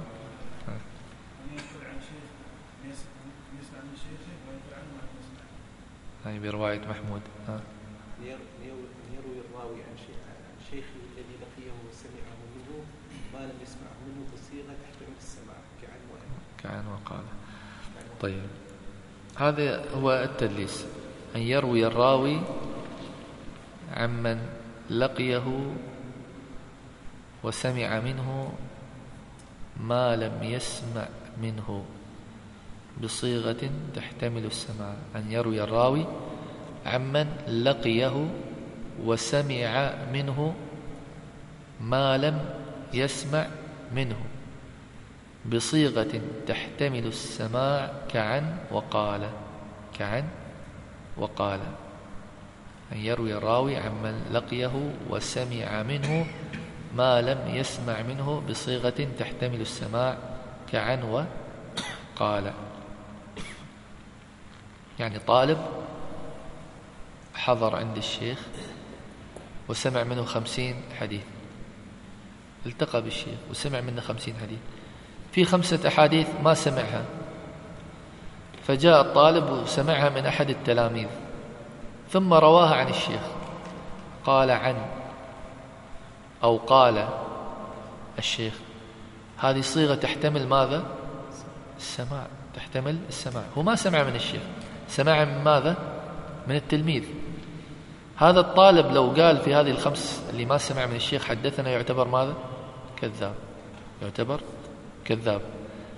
هاي 6.24 6.38
برواية 6.38 6.80
محمود. 6.80 7.22
ها 7.48 7.60
يروي 8.24 9.38
الراوي 9.40 9.80
عن 9.82 9.96
شيخه 10.70 11.00
الذي 11.12 11.34
لقيه 11.42 11.72
وسمعه 11.88 12.38
منه 12.54 12.84
ما 13.34 13.38
لم 13.38 13.58
يسمعه 13.62 13.96
منه 14.06 14.26
بصيغة 14.34 14.74
تحتمل 14.82 15.16
السماع 15.18 15.56
كعن 15.82 16.00
كعن 16.62 16.84
وقال 16.86 17.24
طيب. 18.20 18.46
هذا 19.36 19.84
هو 19.94 20.12
التدليس. 20.12 20.86
أن 21.36 21.40
يروي 21.40 21.86
الراوي 21.86 22.40
عمن 23.96 24.38
لقيه 24.90 25.74
وسمع 27.42 28.00
منه 28.00 28.52
ما 29.80 30.16
لم 30.16 30.42
يسمع 30.42 31.08
منه. 31.42 31.84
بصيغة 33.02 33.70
تحتمل 33.94 34.44
السماع. 34.44 34.94
أن 35.16 35.32
يروي 35.32 35.62
الراوي 35.62 36.06
عمن 36.86 37.26
لقيه 37.48 38.30
وسمع 39.04 39.94
منه 40.12 40.54
ما 41.80 42.18
لم 42.18 42.38
يسمع 42.94 43.46
منه. 43.94 44.16
بصيغة 45.46 46.20
تحتمل 46.46 47.06
السماع 47.06 47.92
كعن 48.08 48.56
وقال. 48.70 49.30
كعن 49.98 50.24
وقال. 51.16 51.60
أن 52.92 52.96
يروي 52.98 53.34
الراوي 53.34 53.76
عمن 53.76 54.30
لقيه 54.32 54.92
وسمع 55.10 55.82
منه 55.82 56.26
ما 56.96 57.20
لم 57.20 57.54
يسمع 57.54 58.02
منه 58.02 58.42
بصيغة 58.48 59.08
تحتمل 59.18 59.60
السماع 59.60 60.18
كعن 60.72 61.02
وقال. 61.02 62.52
يعني 64.98 65.18
طالب 65.18 65.58
حضر 67.34 67.76
عند 67.76 67.96
الشيخ 67.96 68.38
وسمع 69.68 70.04
منه 70.04 70.24
خمسين 70.24 70.82
حديث. 71.00 71.22
التقى 72.66 73.02
بالشيخ 73.02 73.38
وسمع 73.50 73.80
منه 73.80 74.00
خمسين 74.00 74.34
حديث. 74.42 74.58
في 75.32 75.44
خمسة 75.44 75.88
أحاديث 75.88 76.28
ما 76.44 76.54
سمعها. 76.54 77.04
فجاء 78.66 79.00
الطالب 79.00 79.50
وسمعها 79.50 80.08
من 80.08 80.26
أحد 80.26 80.50
التلاميذ. 80.50 81.08
ثم 82.10 82.34
رواها 82.34 82.74
عن 82.74 82.88
الشيخ. 82.88 83.20
قال 84.24 84.50
عن 84.50 84.76
أو 86.44 86.56
قال 86.56 87.08
الشيخ 88.18 88.54
هذه 89.38 89.60
صيغة 89.60 89.94
تحتمل 89.94 90.46
ماذا؟ 90.46 90.84
السماع. 91.76 92.26
تحتمل 92.56 92.98
السماع. 93.08 93.44
هو 93.58 93.62
ما 93.62 93.74
سمع 93.74 94.02
من 94.02 94.14
الشيخ. 94.14 94.42
سمع 94.88 95.24
من 95.24 95.44
ماذا؟ 95.44 95.76
من 96.48 96.56
التلميذ. 96.56 97.04
هذا 98.16 98.40
الطالب 98.40 98.92
لو 98.92 99.10
قال 99.10 99.40
في 99.40 99.54
هذه 99.54 99.70
الخمس 99.70 100.22
اللي 100.30 100.44
ما 100.44 100.58
سمع 100.58 100.86
من 100.86 100.96
الشيخ 100.96 101.24
حدثنا 101.24 101.70
يعتبر 101.70 102.08
ماذا؟ 102.08 102.34
كذاب. 102.96 103.34
يعتبر 104.02 104.40
كذاب. 105.04 105.40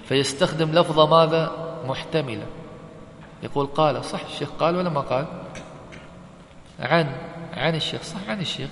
فيستخدم 0.09 0.73
لفظة 0.73 1.07
ماذا؟ 1.07 1.53
محتملة 1.87 2.47
يقول 3.43 3.67
قال 3.67 4.05
صح 4.05 4.21
الشيخ 4.25 4.51
قال 4.51 4.77
ولا 4.77 4.91
ما 4.91 5.01
قال؟ 5.01 5.27
عن 6.81 7.13
عن 7.53 7.75
الشيخ 7.75 8.03
صح 8.03 8.29
عن 8.29 8.41
الشيخ. 8.41 8.69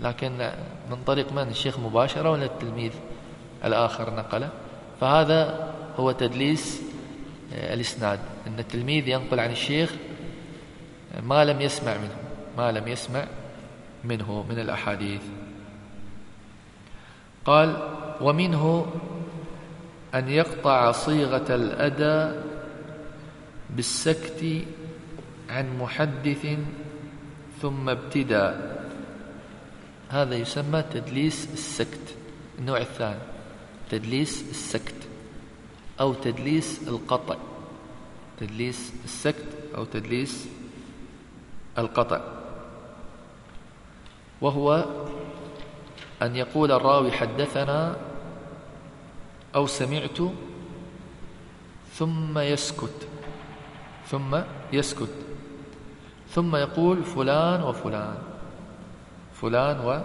لكن 0.00 0.50
من 0.90 0.96
طريق 1.06 1.32
من؟ 1.32 1.48
الشيخ 1.48 1.78
مباشرة 1.78 2.30
ولا 2.30 2.44
التلميذ 2.44 2.92
الآخر 3.64 4.14
نقله؟ 4.14 4.48
فهذا 5.00 5.70
هو 5.96 6.12
تدليس 6.12 6.82
آه، 7.54 7.74
الإسناد. 7.74 8.18
أن 8.46 8.58
التلميذ 8.58 9.08
ينقل 9.08 9.40
عن 9.40 9.50
الشيخ 9.50 9.92
ما 11.22 11.44
لم 11.44 11.60
يسمع 11.60 11.96
منه 11.96 12.16
ما 12.58 12.72
لم 12.72 12.88
يسمع 12.88 13.24
منه 14.04 14.44
من 14.48 14.58
الأحاديث. 14.58 15.22
قال 17.44 17.76
ومنه 18.20 18.86
أن 20.14 20.28
يقطع 20.28 20.92
صيغة 20.92 21.54
الأدى 21.54 22.40
بالسكت 23.70 24.64
عن 25.48 25.78
محدث 25.78 26.46
ثم 27.62 27.88
ابتدى. 27.88 28.54
هذا 30.08 30.34
يسمى 30.34 30.82
تدليس 30.82 31.48
السكت 31.52 32.16
النوع 32.58 32.78
الثاني 32.78 33.18
تدليس 33.90 34.44
السكت 34.50 34.94
أو 36.00 36.14
تدليس 36.14 36.88
القطع. 36.88 37.36
تدليس 38.40 38.92
السكت 39.04 39.48
أو 39.76 39.84
تدليس 39.84 40.48
القطع. 41.78 42.20
وهو 44.40 44.84
أن 46.22 46.36
يقول 46.36 46.72
الراوي 46.72 47.12
حدثنا 47.12 47.96
أو 49.54 49.66
سمعت 49.66 50.18
ثم 51.92 52.38
يسكت 52.38 53.08
ثم 54.06 54.40
يسكت 54.72 55.14
ثم 56.30 56.56
يقول 56.56 57.04
فلان 57.04 57.62
وفلان 57.62 58.16
فلان 59.34 60.04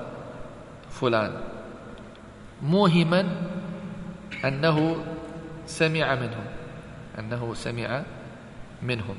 وفلان. 0.91 1.41
موهما 2.63 3.21
أنه 4.45 5.05
سمع 5.67 6.15
منهم 6.15 6.45
أنه 7.19 7.53
سمع 7.53 8.03
منهم. 8.81 9.15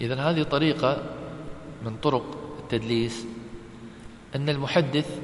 إذن 0.00 0.18
هذه 0.18 0.42
طريقة 0.42 1.02
من 1.84 1.96
طرق 1.96 2.56
التدليس 2.58 3.26
أن 4.36 4.48
المحدث 4.48 5.20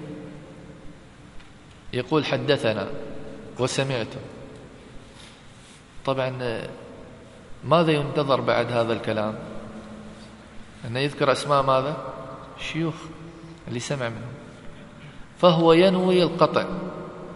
يقول 1.92 2.24
حدثنا 2.24 2.88
وسمعت. 3.58 4.06
طبعا 6.04 6.60
ماذا 7.64 7.92
ينتظر 7.92 8.40
بعد 8.40 8.72
هذا 8.72 8.92
الكلام؟ 8.92 9.38
أنه 10.86 11.00
يذكر 11.00 11.32
أسماء 11.32 11.62
ماذا؟ 11.62 11.96
شيوخ 12.60 12.94
اللي 13.68 13.80
سمع 13.80 14.08
منهم. 14.08 14.32
فهو 15.38 15.72
ينوي 15.72 16.22
القطع. 16.22 16.66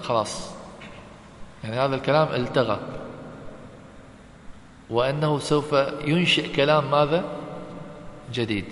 خلاص. 0.03 0.51
يعني 1.65 1.77
هذا 1.77 1.95
الكلام 1.95 2.29
التغى. 2.35 2.81
وأنه 4.91 5.39
سوف 5.39 5.73
ينشئ 6.05 6.53
كلام 6.53 6.91
ماذا؟ 6.91 7.25
جديد. 8.33 8.67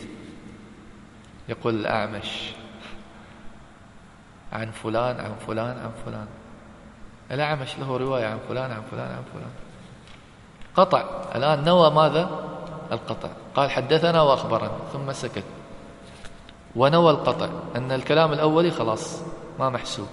يقول 1.49 1.75
الأعمش. 1.75 2.53
عن 4.53 4.71
فلان 4.71 5.21
عن 5.21 5.33
فلان 5.47 5.79
عن 5.79 5.91
فلان. 6.07 6.27
الأعمش 7.31 7.79
له 7.79 7.97
رواية 7.97 8.27
عن 8.27 8.39
فلان 8.49 8.71
عن 8.71 8.83
فلان 8.91 9.11
عن 9.11 9.23
فلان. 9.33 9.51
قطع. 10.77 11.05
الآن 11.35 11.65
نوى 11.65 11.91
ماذا؟ 11.91 12.31
القطع. 12.93 13.29
قال 13.55 13.71
حدثنا 13.71 14.23
وأخبرنا. 14.23 14.71
ثم 14.93 15.13
سكت. 15.13 15.45
ونوى 16.77 17.11
القطع. 17.11 17.49
أن 17.77 17.93
الكلام 17.93 18.33
الأولي 18.33 18.71
خلاص 18.71 19.23
ما 19.59 19.71
محسوب. 19.71 20.09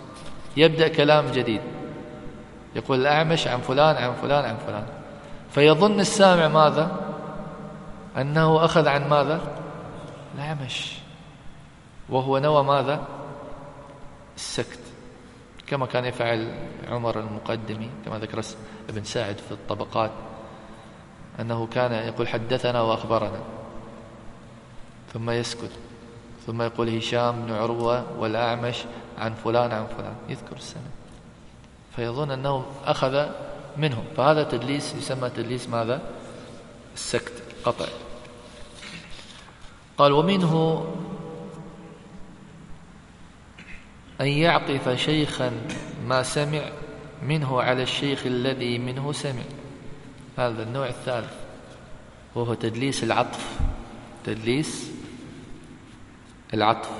يبدأ 0.57 0.87
كلام 0.87 1.25
جديد. 1.25 1.61
يقول 2.75 3.01
الأعمش 3.01 3.47
عن 3.47 3.59
فلان 3.59 3.95
عن 3.95 4.13
فلان 4.13 4.45
عن 4.45 4.57
فلان. 4.67 4.85
فيظن 5.51 5.99
السامع 5.99 6.47
ماذا؟ 6.47 6.91
أنه 8.17 8.65
أخذ 8.65 8.87
عن 8.87 9.09
ماذا؟ 9.09 9.41
الأعمش 10.35 10.97
وهو 12.09 12.37
نوى 12.37 12.63
ماذا؟ 12.63 13.01
السكت 14.37 14.79
كما 15.67 15.85
كان 15.85 16.05
يفعل 16.05 16.53
عمر 16.87 17.19
المقدمي 17.19 17.89
كما 18.05 18.19
ذكر 18.19 18.41
ابن 18.89 19.03
سعد 19.03 19.37
في 19.37 19.51
الطبقات 19.51 20.11
أنه 21.39 21.67
كان 21.67 21.91
يقول 21.91 22.27
حدثنا 22.27 22.81
وأخبرنا 22.81 23.39
ثم 25.13 25.29
يسكت 25.29 25.71
ثم 26.47 26.61
يقول 26.61 26.97
هشام 26.97 27.45
بن 27.45 27.53
عروة 27.53 28.19
والأعمش 28.19 28.77
عن 29.17 29.33
فلان 29.33 29.71
عن 29.71 29.87
فلان 29.87 30.15
يذكر 30.29 30.55
السنة. 30.55 30.89
فيظن 31.95 32.31
أنه 32.31 32.65
أخذ 32.85 33.29
منهم. 33.77 34.03
فهذا 34.17 34.43
تدليس 34.43 34.95
يسمى 34.95 35.29
تدليس 35.29 35.69
ماذا؟ 35.69 36.01
السكت 36.95 37.43
قطع. 37.63 37.85
قال 39.97 40.11
ومنه 40.11 40.85
أن 44.21 44.27
يعطف 44.27 44.89
شيخا 44.89 45.51
ما 46.07 46.23
سمع 46.23 46.69
منه 47.23 47.61
على 47.61 47.83
الشيخ 47.83 48.25
الذي 48.25 48.77
منه 48.77 49.11
سمع. 49.11 49.43
هذا 50.37 50.63
النوع 50.63 50.87
الثالث 50.87 51.33
وهو 52.35 52.53
تدليس 52.53 53.03
العطف. 53.03 53.59
تدليس 54.25 54.91
العطف. 56.53 56.91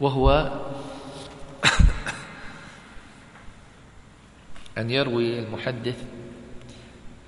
وهو 0.00 0.52
أن 4.78 4.90
يروي 4.90 5.38
المحدث 5.38 6.04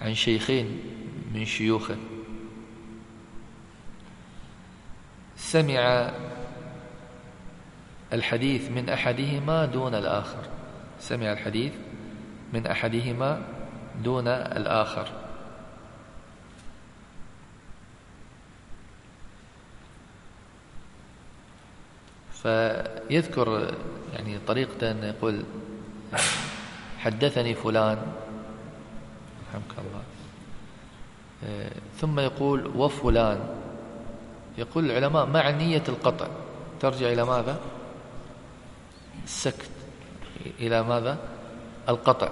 عن 0.03 0.15
شيخين. 0.15 0.81
من 1.35 1.45
شيوخه. 1.45 1.97
سمع 5.37 6.11
الحديث 8.13 8.71
من 8.71 8.89
أحدهما 8.89 9.67
دون 9.67 9.95
الآخر. 9.95 10.43
سمع 11.01 11.33
الحديث 11.33 11.73
من 12.53 12.67
أحدهما 12.67 13.43
دون 14.05 14.29
الآخر. 14.29 15.09
فيذكر 22.43 23.75
يعني 24.13 24.39
طريقة 24.39 24.91
أن 24.91 25.05
يقول 25.05 25.45
حدثني 26.99 27.55
فلان 27.55 27.99
رحمك 29.49 29.79
الله. 29.79 30.04
ثم 32.01 32.21
يقول 32.21 32.67
وفلان. 32.77 33.39
يقول 34.59 34.91
العلماء 34.91 35.27
مع 35.27 35.51
نية 35.51 35.83
القطع. 35.89 36.27
ترجع 36.81 37.13
إلى 37.13 37.25
ماذا؟ 37.25 37.57
السكت. 39.25 39.71
إلى 40.61 40.83
ماذا؟ 40.83 41.19
القطع. 41.89 42.29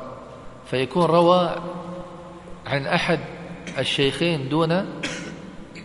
فيكون 0.66 1.04
روى 1.04 1.50
عن 2.66 2.86
أحد 2.86 3.20
الشيخين 3.78 4.48
دون 4.48 4.72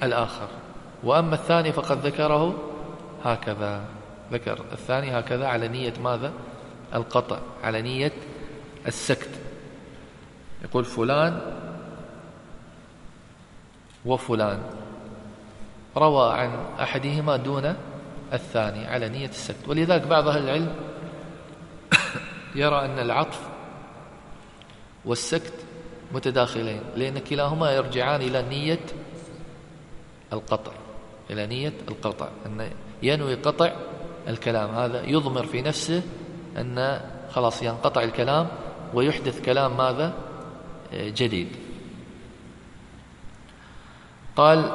الآخر. 0.04 0.48
وأما 1.04 1.36
الثاني 1.36 1.72
فقد 1.72 2.06
ذكره 2.06 2.64
هكذا. 3.24 3.86
ذكر 4.32 4.66
الثاني 4.72 5.20
هكذا 5.20 5.48
على 5.48 5.68
نية 5.68 5.94
ماذا؟ 6.04 6.34
القطع. 6.96 7.40
على 7.64 7.82
نية 7.82 8.14
السكت. 8.88 9.30
يقول 10.64 10.86
فلان 10.86 11.57
وفلان. 14.08 14.60
روى 15.98 16.34
عن 16.34 16.66
أحدهما 16.80 17.38
دون 17.38 17.76
الثاني 18.34 18.88
على 18.88 19.10
نية 19.10 19.30
السكت 19.30 19.68
ولذلك 19.68 20.08
بعض 20.08 20.28
أهل 20.28 20.44
العلم 20.44 20.76
يرى 22.56 22.86
أن 22.86 23.00
العطف 23.00 23.40
والسكت 25.06 25.54
متداخلين 26.12 26.82
لأن 26.96 27.20
كلاهما 27.20 27.72
يرجعان 27.72 28.22
إلى 28.22 28.42
نية 28.42 28.80
القطع 30.34 30.72
إلى 31.30 31.48
نية 31.48 31.74
القطع 31.88 32.28
أن 32.46 32.70
ينوي 33.04 33.36
قطع 33.36 33.72
الكلام. 34.28 34.76
هذا 34.76 35.04
يضمر 35.04 35.46
في 35.46 35.62
نفسه 35.62 36.02
أن 36.58 37.02
خلاص 37.32 37.64
ينقطع 37.64 38.04
الكلام 38.04 38.48
ويحدث 38.94 39.42
كلام 39.42 39.78
ماذا؟ 39.78 40.14
جديد. 40.94 41.67
قال 44.38 44.72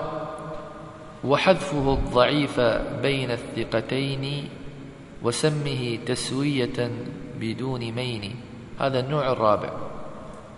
وحذفه 1.24 1.94
الضعيف 1.94 2.60
بين 3.02 3.30
الثقتين 3.30 4.48
وسمه 5.22 5.98
تسوية 6.06 6.90
بدون 7.40 7.92
مين. 7.92 8.36
هذا 8.80 9.00
النوع 9.00 9.32
الرابع. 9.32 9.70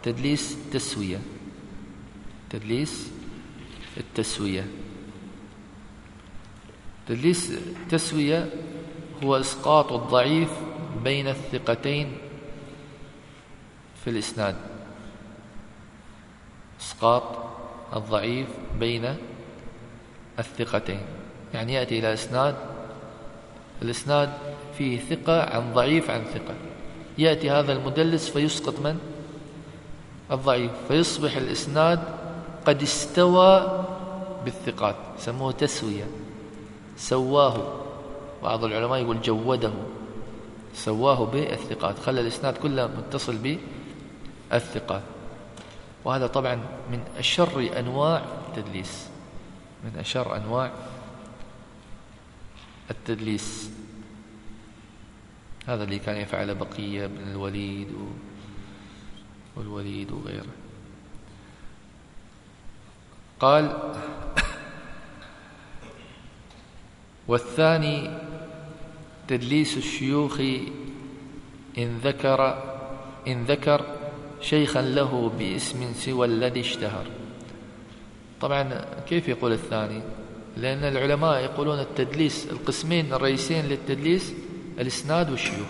تدليس 0.03 0.57
تسوية. 0.73 1.21
تدليس 2.51 3.13
التسوية. 3.97 4.67
تدليس 7.09 7.53
تسوية 7.91 8.51
هو 9.25 9.37
إسقاط 9.37 9.93
الضعيف 9.93 10.51
بين 11.05 11.29
الثقتين 11.29 12.13
في 14.05 14.11
الإسناد. 14.11 14.57
إسقاط 16.81 17.54
الضعيف 17.95 18.49
بين 18.81 19.17
الثقتين. 20.39 21.01
يعني 21.55 21.73
يأتي 21.73 21.99
إلى 21.99 22.13
إسناد 22.13 22.55
الإسناد 23.83 24.33
فيه 24.79 25.01
ثقة 25.01 25.43
عن 25.43 25.75
ضعيف 25.75 26.11
عن 26.11 26.25
ثقة. 26.25 26.55
يأتي 27.19 27.51
هذا 27.51 27.73
المدلس 27.73 28.29
فيسقط 28.29 28.81
من؟ 28.81 28.99
الضعيف. 30.31 30.71
فيصبح 30.89 31.37
الإسناد 31.37 32.01
قد 32.67 32.83
استوى 32.83 33.85
بالثقات 34.45 34.97
سموه 35.19 35.53
تسوية. 35.53 36.07
سواه. 36.97 37.81
بعض 38.43 38.65
العلماء 38.65 39.03
يقول 39.03 39.21
جوده. 39.21 39.73
سواه 40.75 41.25
بالثقات. 41.25 41.99
خلى 41.99 42.21
الإسناد 42.21 42.57
كله 42.57 42.87
متصل 42.87 43.57
بالثقات. 44.51 45.03
وهذا 46.05 46.27
طبعا 46.27 46.55
من 46.91 47.05
أشر 47.19 47.79
أنواع 47.79 48.25
التدليس 48.49 49.09
من 49.85 49.99
أشر 49.99 50.37
أنواع 50.37 50.73
التدليس 52.91 53.71
هذا 55.67 55.85
اللي 55.85 55.99
كان 55.99 56.17
يفعل 56.17 56.55
بقية 56.55 57.07
بن 57.07 57.31
الوليد. 57.31 57.89
والوليد 59.57 60.13
وغيره 60.13 60.47
قال 63.41 63.93
والثاني 67.29 68.19
تدليس 69.29 69.77
الشيوخ 69.77 70.41
إن 71.79 71.99
ذكر 71.99 72.63
إن 73.29 73.45
ذكر 73.45 73.85
شيخا 74.45 74.83
له 74.83 75.33
باسم 75.39 75.93
سوى 75.95 76.27
الذي 76.27 76.61
اشتهر. 76.61 77.07
طبعا 78.41 78.85
كيف 79.09 79.29
يقول 79.29 79.53
الثاني؟ 79.53 80.03
لأن 80.57 80.85
العلماء 80.85 81.45
يقولون 81.45 81.79
التدليس 81.79 82.47
القسمين 82.51 83.13
الرئيسين 83.13 83.65
للتدليس 83.65 84.35
الإسناد 84.79 85.31
والشيوخ. 85.31 85.69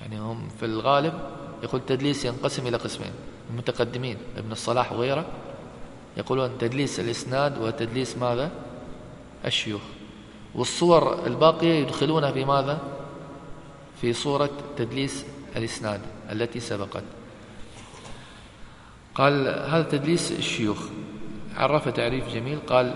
يعني 0.00 0.20
هم 0.20 0.48
في 0.60 0.66
الغالب 0.66 1.14
يقول 1.62 1.80
التدليس 1.80 2.24
ينقسم 2.24 2.66
إلى 2.66 2.76
قسمين. 2.76 3.12
المتقدمين 3.50 4.16
ابن 4.36 4.52
الصلاح 4.52 4.92
وغيره 4.92 5.26
يقولون 6.16 6.58
تدليس 6.58 7.00
الإسناد 7.00 7.58
وتدليس 7.58 8.18
ماذا؟ 8.18 8.50
الشيوخ. 9.46 9.82
والصور 10.54 11.26
الباقية 11.26 11.74
يدخلونها 11.74 12.32
في 12.32 12.44
ماذا؟ 12.44 12.78
في 14.00 14.12
صورة 14.12 14.50
تدليس 14.76 15.24
الإسناد 15.56 16.00
التي 16.32 16.60
سبقت. 16.60 17.02
قال 19.18 19.48
هذا 19.48 19.82
تدليس 19.82 20.32
الشيوخ. 20.32 20.88
عرف 21.56 21.88
تعريف 21.88 22.34
جميل 22.34 22.58
قال 22.66 22.94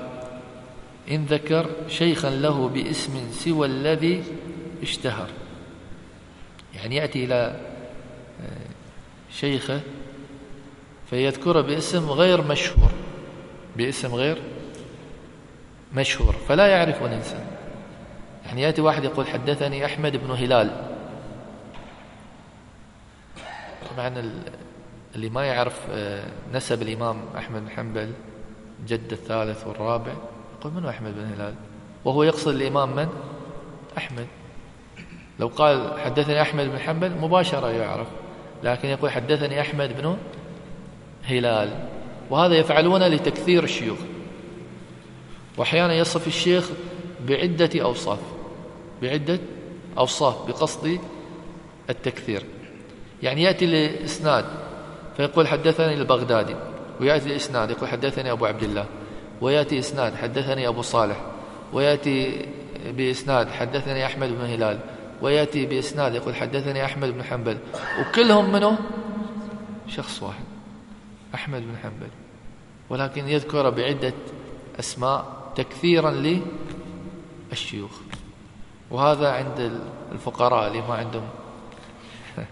إن 1.11 1.25
ذكر 1.25 1.70
شيخا 1.89 2.31
له 2.31 2.68
باسم 2.68 3.31
سوى 3.31 3.66
الذي 3.66 4.25
اشتهر. 4.83 5.29
يعني 6.75 6.97
يأتي 6.97 7.25
إلى 7.25 7.61
آه، 8.41 8.70
شيخه 9.31 9.81
فيذكره 11.11 11.61
باسم 11.61 12.11
غير 12.11 12.43
مشهور. 12.43 12.91
باسم 13.77 14.14
غير 14.14 14.43
مشهور 15.95 16.35
فلا 16.49 16.66
يعرف 16.66 17.03
الإنسان. 17.03 17.47
يعني 18.47 18.62
يأتي 18.62 18.81
واحد 18.81 19.05
يقول 19.05 19.27
حدثني 19.27 19.85
أحمد 19.85 20.16
بن 20.16 20.31
هلال. 20.31 20.70
طبعا 23.91 24.09
اللي 25.15 25.29
ما 25.29 25.45
يعرف 25.45 25.81
آه، 25.91 26.25
نسب 26.55 26.83
الإمام 26.83 27.17
أحمد 27.37 27.63
بن 27.63 27.71
حنبل 27.71 28.13
جد 28.87 29.13
الثالث 29.13 29.67
والرابع 29.67 30.13
يقول 30.61 30.73
من 30.73 30.87
أحمد 30.87 31.15
بن 31.15 31.25
هلال؟ 31.35 31.55
وهو 32.05 32.23
يقصد 32.23 32.55
الإمام 32.55 32.97
من؟ 32.97 33.09
أحمد. 33.99 34.27
لو 35.41 35.49
قال 35.49 36.01
حدثني 36.01 36.43
أحمد 36.43 36.67
بن 36.67 36.79
حنبل 36.79 37.11
مباشرة 37.11 37.71
يعرف 37.71 38.07
لكن 38.65 38.89
يقول 38.89 39.11
حدثني 39.11 39.61
أحمد 39.61 39.97
بن 40.03 40.17
هلال. 41.25 41.89
وهذا 42.31 42.55
يفعلونه 42.55 43.09
لتكثير 43.09 43.65
الشيوخ. 43.65 43.99
وأحيانا 45.57 45.95
يصف 45.95 46.27
الشيخ 46.27 46.71
بعدة 47.29 47.83
أوصاف. 47.83 48.19
بعدة 49.03 49.39
أوصاف 49.99 50.49
بقصد 50.49 50.99
التكثير. 51.91 52.43
يعني 53.23 53.43
يأتي 53.43 53.67
لإسناد 53.67 54.45
فيقول 55.17 55.49
حدثني 55.49 55.95
البغدادي 55.95 56.57
ويأتي 57.01 57.27
الإسناد 57.27 57.71
يقول 57.71 57.89
حدثني 57.89 58.33
أبو 58.33 58.47
عبد 58.47 58.63
الله 58.63 58.87
ويأتي 59.41 59.79
إسناد 59.79 60.15
حدثني 60.15 60.69
أبو 60.69 60.83
صالح 60.83 61.17
ويأتي 61.73 62.47
بإسناد 62.87 63.49
حدثني 63.49 64.07
أحمد 64.07 64.29
بن 64.29 64.45
هلال 64.45 64.79
ويأتي 65.23 65.67
بإسناد 65.67 66.15
يقول 66.15 66.35
حدثني 66.35 66.85
أحمد 66.85 67.09
بن 67.09 67.23
حنبل 67.23 67.59
وكلهم 68.01 68.53
منه 68.53 68.79
شخص 69.89 70.23
واحد 70.23 70.45
أحمد 71.35 71.63
بن 71.63 71.77
حنبل. 71.83 72.09
ولكن 72.91 73.29
يذكر 73.29 73.71
بعدة 73.71 74.15
أسماء 74.79 75.53
تكثيرا 75.57 76.41
للشيوخ. 77.51 78.01
وهذا 78.91 79.33
عند 79.33 79.81
الفقراء 80.13 80.69
اللي 80.69 80.81
ما 80.81 80.95
عندهم 80.95 81.29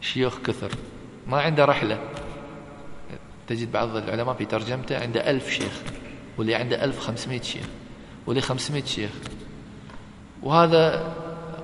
شيوخ 0.00 0.38
كثر. 0.38 0.70
ما 1.26 1.40
عنده 1.40 1.64
رحلة. 1.64 1.98
تجد 3.48 3.72
بعض 3.72 3.96
العلماء 3.96 4.34
في 4.34 4.44
ترجمته 4.44 5.02
عنده 5.02 5.30
ألف 5.30 5.50
شيخ 5.50 5.82
واللي 6.38 6.54
عنده 6.54 6.84
ألف 6.84 7.00
خمسمائة 7.00 7.42
شيخ 7.42 7.66
واللي 8.26 8.40
خمسمائة 8.40 8.84
شيخ. 8.84 9.10
وهذا 10.42 11.12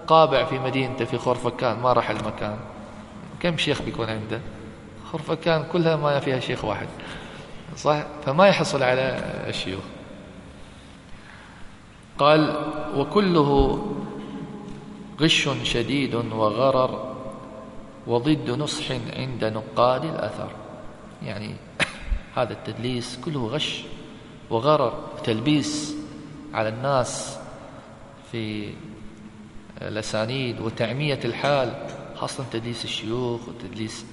قابع 0.07 0.45
في 0.45 0.59
مدينته 0.59 1.05
في 1.05 1.19
خرفكان 1.19 1.81
ما 1.81 1.93
راح 1.93 2.11
المكان. 2.11 2.59
كم 3.41 3.57
شيخ 3.57 3.83
بيكون 3.83 4.11
عنده؟ 4.11 4.41
خرفكان 5.13 5.65
كلها 5.73 5.97
ما 5.97 6.21
فيها 6.21 6.41
شيخ 6.41 6.65
واحد. 6.65 6.89
صح؟ 7.77 8.07
فما 8.27 8.47
يحصل 8.47 8.83
على 8.83 9.23
الشيوخ. 9.49 9.83
قال 12.19 12.57
وكله 12.97 13.83
غش 15.21 15.49
شديد 15.63 16.15
وغرر 16.15 17.10
وضد 18.07 18.51
نصح 18.51 18.91
عند 18.91 19.45
نقاد 19.45 20.05
الأثر. 20.05 20.51
يعني 21.23 21.55
هذا 22.37 22.53
التدليس 22.53 23.19
كله 23.25 23.47
غش 23.47 23.83
وغرر 24.51 25.09
وتلبيس 25.19 25.95
على 26.55 26.69
الناس 26.69 27.39
في 28.33 28.73
الأسانيد 29.83 30.61
وتعمية 30.61 31.21
الحال 31.25 31.87
خاصة 32.17 32.45
تدليس 32.53 32.85
الشيوخ 32.85 33.41
وتدليس 33.49 34.05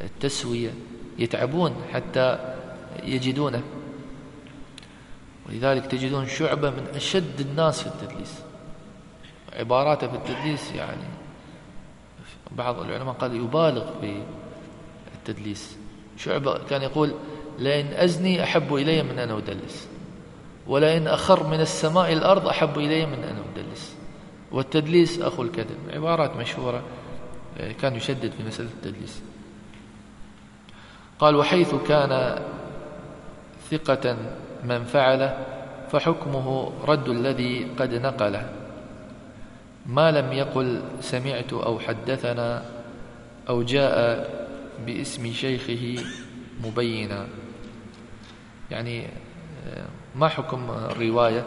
التسوية. 0.00 0.70
يتعبون 1.18 1.74
حتى 1.92 2.54
يجدونه. 3.02 3.62
ولذلك 5.48 5.86
تجدون 5.86 6.26
شعبة 6.26 6.70
من 6.70 6.86
أشد 6.94 7.40
الناس 7.40 7.82
في 7.82 7.86
التدليس. 7.86 8.34
عباراته 9.52 10.08
في 10.08 10.14
التدليس 10.14 10.72
يعني 10.72 11.21
بعض 12.56 12.80
العلماء 12.80 13.14
قال 13.14 13.36
يبالغ 13.36 14.00
في 14.00 14.22
التدليس 15.14 15.76
شعبة 16.16 16.58
كان 16.70 16.82
يقول 16.82 17.14
لئن 17.58 17.86
أزني 17.86 18.42
أحب 18.42 18.74
إلي 18.74 19.02
من 19.02 19.18
أن 19.18 19.30
أدلس 19.30 19.88
ولئن 20.66 21.06
أخر 21.06 21.46
من 21.46 21.60
السماء 21.60 22.12
الأرض 22.12 22.48
أحب 22.48 22.78
إلي 22.78 23.06
من 23.06 23.24
أن 23.24 23.36
أدلس. 23.54 23.96
والتدليس 24.52 25.20
أخو 25.20 25.42
الكذب 25.42 25.78
عبارات 25.92 26.36
مشهورة 26.36 26.82
كان 27.80 27.96
يشدد 27.96 28.30
في 28.30 28.42
مسألة 28.42 28.68
التدليس. 28.68 29.22
قال 31.18 31.36
وحيث 31.36 31.74
كان 31.74 32.42
ثقة 33.70 34.16
من 34.64 34.84
فعله 34.84 35.46
فحكمه 35.90 36.72
رد 36.84 37.08
الذي 37.08 37.66
قد 37.78 37.94
نقله. 37.94 38.61
ما 39.86 40.10
لم 40.10 40.32
يقل 40.32 40.82
سمعت 41.00 41.52
أو 41.52 41.78
حدثنا 41.78 42.62
أو 43.48 43.62
جاء 43.62 43.96
باسم 44.86 45.32
شيخه 45.32 46.04
مبينا. 46.64 47.26
يعني 48.70 49.06
ما 50.14 50.28
حكم 50.28 50.70
الرواية؟ 50.70 51.44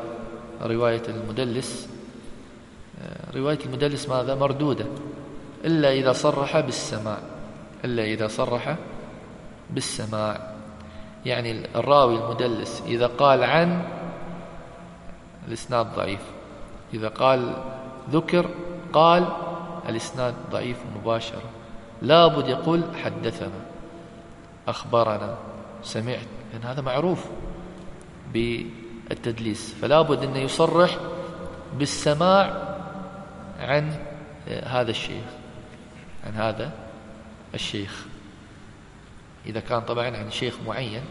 رواية 0.61 1.01
المدلس. 1.07 1.89
رواية 3.35 3.59
المدلس 3.65 4.09
ماذا؟ 4.09 4.35
مردودة. 4.35 4.85
إلا 5.65 5.93
إذا 5.93 6.11
صرح 6.11 6.59
بالسماع. 6.59 7.17
إلا 7.85 8.03
إذا 8.03 8.27
صرح 8.27 8.75
بالسماع. 9.69 10.51
يعني 11.25 11.65
الراوي 11.75 12.15
المدلس 12.15 12.83
إذا 12.87 13.07
قال 13.07 13.43
عن 13.43 13.81
الإسناد 15.47 15.95
ضعيف. 15.95 16.21
إذا 16.93 17.07
قال 17.07 17.53
ذكر 18.09 18.49
قال 18.93 19.27
الإسناد 19.89 20.35
ضعيف 20.51 20.77
مباشرة 20.95 21.49
لابد 22.01 22.47
يقول 22.47 22.83
حدثنا 23.03 23.61
أخبرنا 24.67 25.37
سمعت 25.83 26.27
لأن 26.53 26.63
هذا 26.63 26.81
معروف 26.81 27.25
بالتدليس. 28.33 29.73
فلا 29.81 30.01
بد 30.01 30.23
أنه 30.23 30.39
يصرح 30.39 30.97
بالسماع 31.77 32.75
عن 33.59 33.95
هذا 34.47 34.91
الشيخ 34.91 35.25
عن 36.25 36.33
هذا 36.33 36.71
الشيخ. 37.53 38.05
إذا 39.45 39.59
كان 39.59 39.81
طبعا 39.81 40.17
عن 40.17 40.31
شيخ 40.31 40.53
معين 40.67 41.01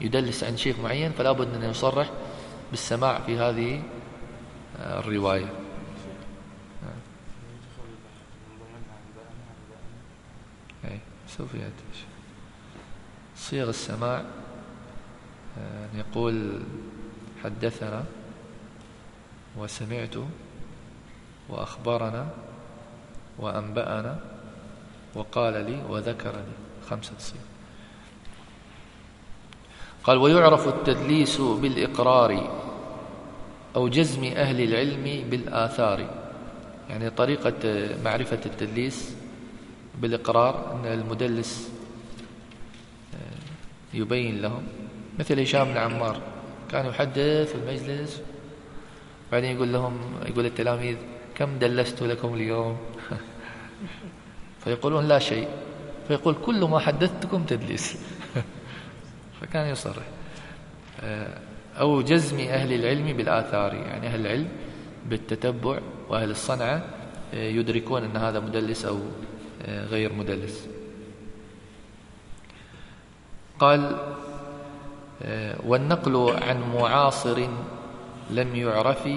يدلس 0.00 0.44
عن 0.44 0.56
شيخ 0.56 0.78
معين 0.78 1.12
فلا 1.12 1.32
بد 1.32 1.54
أن 1.54 1.70
يصرح 1.70 2.10
بالسماع 2.70 3.18
في 3.18 3.38
هذه 3.38 3.82
الرواية. 4.80 5.65
سوف 11.38 11.54
يأتي 11.54 12.06
صيغ 13.36 13.68
السماع 13.68 14.24
أن 15.56 15.88
يقول 15.98 16.60
حدثنا 17.44 18.04
وسمعت 19.58 20.14
وأخبرنا 21.48 22.28
وأنبأنا 23.38 24.20
وقال 25.14 25.54
لي 25.70 25.82
وذكرني. 25.88 26.56
خمسة 26.90 27.12
صيغ. 27.18 27.40
قال 30.04 30.18
ويعرف 30.18 30.68
التدليس 30.68 31.40
بالإقرار 31.40 32.60
أو 33.76 33.88
جزم 33.88 34.24
أهل 34.24 34.60
العلم 34.60 35.30
بالآثار. 35.30 36.10
يعني 36.90 37.10
طريقة 37.10 37.88
معرفة 38.04 38.40
التدليس 38.46 39.16
بالإقرار 40.00 40.72
أن 40.72 40.92
المدلس 40.92 41.70
آه، 43.14 43.96
يبين 43.96 44.42
لهم. 44.42 44.62
مثل 45.18 45.40
هشام 45.40 45.64
بن 45.64 45.76
عمار 45.76 46.20
كان 46.70 46.86
يحدث 46.86 47.52
في 47.52 47.54
المجلس 47.54 48.22
بعدين 49.32 49.56
يقول 49.56 49.72
لهم 49.72 49.98
يقول 50.26 50.46
التلاميذ 50.46 50.96
كم 51.34 51.58
دلست 51.58 52.02
لكم 52.02 52.34
اليوم؟ 52.34 52.76
فيقولون 54.64 55.08
لا 55.08 55.18
شيء. 55.18 55.48
فيقول 56.08 56.34
كل 56.46 56.64
ما 56.64 56.78
حدثتكم 56.78 57.44
تدليس. 57.44 57.98
فكان 59.40 59.66
يصرح. 59.66 60.02
آه، 61.00 61.38
أو 61.80 62.02
جزم 62.02 62.40
أهل 62.40 62.72
العلم 62.72 63.16
بالآثار. 63.16 63.74
يعني 63.74 64.06
أهل 64.06 64.20
العلم 64.20 64.48
بالتتبع 65.06 65.78
وأهل 66.08 66.30
الصنعة 66.30 66.84
آه، 67.34 67.48
يدركون 67.48 68.04
أن 68.04 68.16
هذا 68.16 68.40
مدلس 68.40 68.84
أو 68.84 68.98
غير 69.64 70.12
مدلس. 70.12 70.68
قال 73.58 73.96
والنقل 75.66 76.36
عن 76.42 76.74
معاصر 76.74 77.48
لم 78.30 78.56
يعرف 78.56 79.08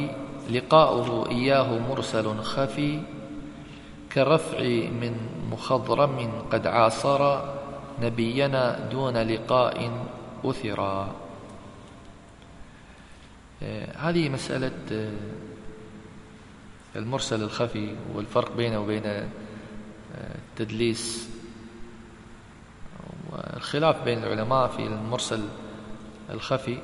لقاؤه 0.49 1.29
إياه 1.29 1.79
مرسل 1.89 2.37
خفي 2.37 2.99
كرفع 4.13 4.59
من 4.89 5.15
مخضرم 5.51 6.43
قد 6.51 6.67
عاصر 6.67 7.41
نبينا 8.01 8.89
دون 8.91 9.17
لقاء 9.17 9.91
أثرا 10.45 11.15
هذه 13.97 14.29
مسألة 14.29 15.11
المرسل 16.95 17.43
الخفي 17.43 17.95
والفرق 18.15 18.55
بينه 18.55 18.79
وبين 18.79 19.29
آه، 20.59 20.63
التدليس. 20.63 21.29
والخلاف 23.31 24.03
بين 24.03 24.23
العلماء 24.23 24.67
في 24.67 24.87
المرسل 24.87 25.43
الخفي 26.29 26.77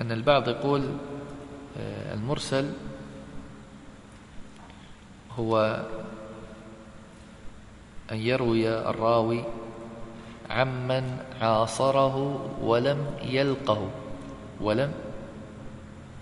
أن 0.00 0.12
البعض 0.12 0.48
يقول 0.48 0.96
المرسل 2.14 2.72
هو 5.38 5.84
أن 8.12 8.16
يروي 8.16 8.68
الراوي 8.68 9.44
عمن 10.50 11.18
عاصره 11.40 12.16
ولم 12.62 13.06
يلقه 13.22 13.90
ولم 14.60 14.92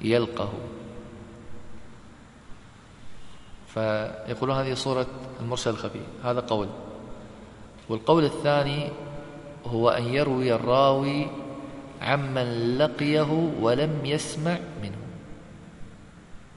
يلقه. 0.00 0.52
فيقولون 3.74 4.56
هذه 4.56 4.74
صورة 4.74 5.06
المرسل 5.40 5.70
الخفي 5.70 6.00
هذا 6.24 6.40
قول. 6.40 6.68
والقول 7.88 8.24
الثاني 8.24 8.88
هو 9.66 9.88
أن 9.88 10.02
يروي 10.02 10.54
الراوي 10.54 11.26
عمن 12.02 12.78
لقيه 12.78 13.52
ولم 13.60 14.06
يسمع 14.06 14.58
منه. 14.82 14.98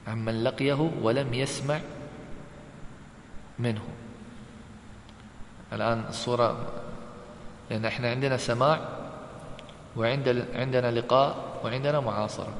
عمن 0.08 0.44
لقيه 0.44 0.90
ولم 1.02 1.34
يسمع 1.34 1.80
منه. 3.58 3.82
الآن 5.72 6.04
الصورة 6.08 6.66
لأن 7.70 7.84
إحنا 7.84 8.10
عندنا 8.10 8.36
سماع 8.36 8.80
وعندنا 9.96 10.90
لقاء 10.90 11.36
وعندنا 11.64 12.00
معاصرة. 12.00 12.52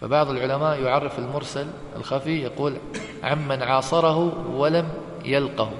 فبعض 0.00 0.30
العلماء 0.30 0.82
يعرف 0.82 1.18
المرسل 1.18 1.66
الخفي 1.96 2.42
يقول 2.42 2.76
عمن 3.22 3.62
عاصره 3.62 4.48
ولم 4.56 4.88
يلقه. 5.24 5.70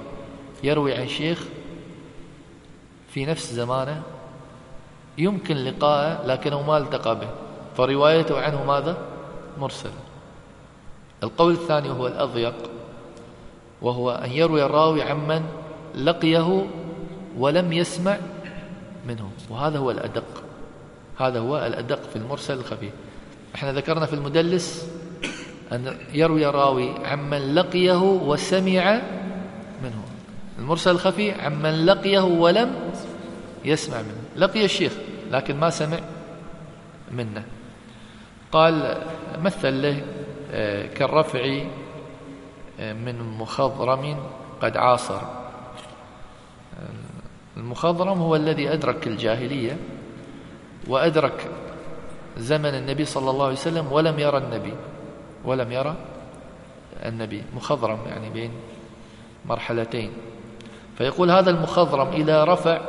يروي 0.63 0.93
عن 0.93 1.07
شيخ 1.07 1.43
في 3.09 3.25
نفس 3.25 3.53
زمانه 3.53 4.01
يمكن 5.17 5.55
لقاءه 5.55 6.25
لكنه 6.25 6.61
ما 6.61 6.77
التقى 6.77 7.19
به. 7.19 7.27
فروايته 7.77 8.41
عنه 8.41 8.63
ماذا؟ 8.63 8.97
مرسل. 9.59 9.89
القول 11.23 11.53
الثاني 11.53 11.89
هو 11.89 12.07
الأضيق 12.07 12.55
وهو 13.81 14.11
أن 14.11 14.31
يروي 14.31 14.65
الراوي 14.65 15.01
عمن 15.01 15.45
لقيه 15.95 16.67
ولم 17.37 17.73
يسمع 17.73 18.17
منه. 19.07 19.31
وهذا 19.49 19.77
هو 19.77 19.91
الأدق 19.91 20.43
هذا 21.17 21.39
هو 21.39 21.57
الأدق 21.57 22.01
في 22.09 22.15
المرسل 22.15 22.57
الخفي. 22.57 22.89
إحنا 23.55 23.73
ذكرنا 23.73 24.05
في 24.05 24.13
المدلس 24.13 24.87
أن 25.71 25.97
يروي 26.13 26.45
راوي 26.45 26.93
عمن 27.05 27.55
لقيه 27.55 28.01
وسمع 28.01 29.01
منه. 29.83 30.03
المرسل 30.59 30.91
الخفي 30.91 31.31
عمن 31.31 31.85
لقيه 31.85 32.19
ولم 32.19 32.75
يسمع 33.65 33.97
منه. 34.01 34.21
لقي 34.35 34.65
الشيخ 34.65 34.93
لكن 35.31 35.55
ما 35.55 35.69
سمع 35.69 35.99
منه. 37.11 37.43
قال 38.51 38.97
مثل 39.41 39.81
له 39.81 40.01
آه، 40.51 40.85
كالرفع 40.85 41.63
آه، 42.79 42.93
من 42.93 43.37
مخضرم 43.37 44.17
قد 44.61 44.77
عاصر. 44.77 45.21
المخضرم 47.57 48.19
هو 48.19 48.35
الذي 48.35 48.73
أدرك 48.73 49.07
الجاهلية 49.07 49.77
وأدرك 50.87 51.49
زمن 52.37 52.75
النبي 52.75 53.05
صلى 53.05 53.29
الله 53.29 53.45
عليه 53.45 53.55
وسلم 53.55 53.91
ولم 53.91 54.19
يرى 54.19 54.37
النبي 54.37 54.73
ولم 55.45 55.71
يرى 55.71 55.95
النبي 57.05 57.43
مخضرم 57.55 57.99
يعني 58.07 58.29
بين 58.29 58.51
مرحلتين. 59.45 60.11
فيقول 60.97 61.31
هذا 61.31 61.49
المخضرم 61.49 62.07
إذا 62.07 62.43
رفع 62.43 62.81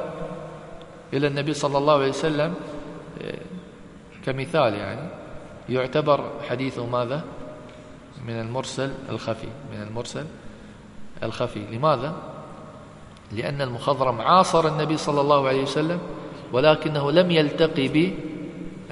إلى 1.12 1.26
النبي 1.26 1.54
صلى 1.54 1.78
الله 1.78 1.94
عليه 1.94 2.08
وسلم 2.08 2.54
آه، 3.22 3.38
كمثال 4.26 4.74
يعني. 4.74 5.08
يعتبر 5.68 6.30
حديثه 6.48 6.86
ماذا؟ 6.86 7.24
من 8.26 8.40
المرسل 8.40 8.92
الخفي 9.08 9.48
من 9.72 9.82
المرسل 9.82 10.24
الخفي. 11.22 11.60
لماذا؟ 11.72 12.14
لأن 13.32 13.62
المخضرم 13.62 14.20
عاصر 14.20 14.68
النبي 14.68 14.96
صلى 14.96 15.20
الله 15.20 15.48
عليه 15.48 15.62
وسلم 15.62 15.98
ولكنه 16.52 17.10
لم 17.10 17.30
يلتقي 17.30 17.88
به 17.88 18.14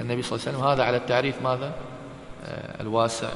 النبي 0.01 0.23
صلى 0.23 0.37
الله 0.37 0.47
عليه 0.47 0.59
وسلم. 0.59 0.69
هذا 0.71 0.85
على 0.85 0.97
التعريف 0.97 1.43
ماذا؟ 1.43 1.73
آه، 2.45 2.83
الواسع 2.83 3.29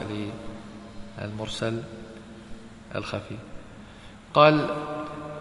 للمرسل 1.20 1.82
الخفي. 2.94 3.36
قال 4.34 4.70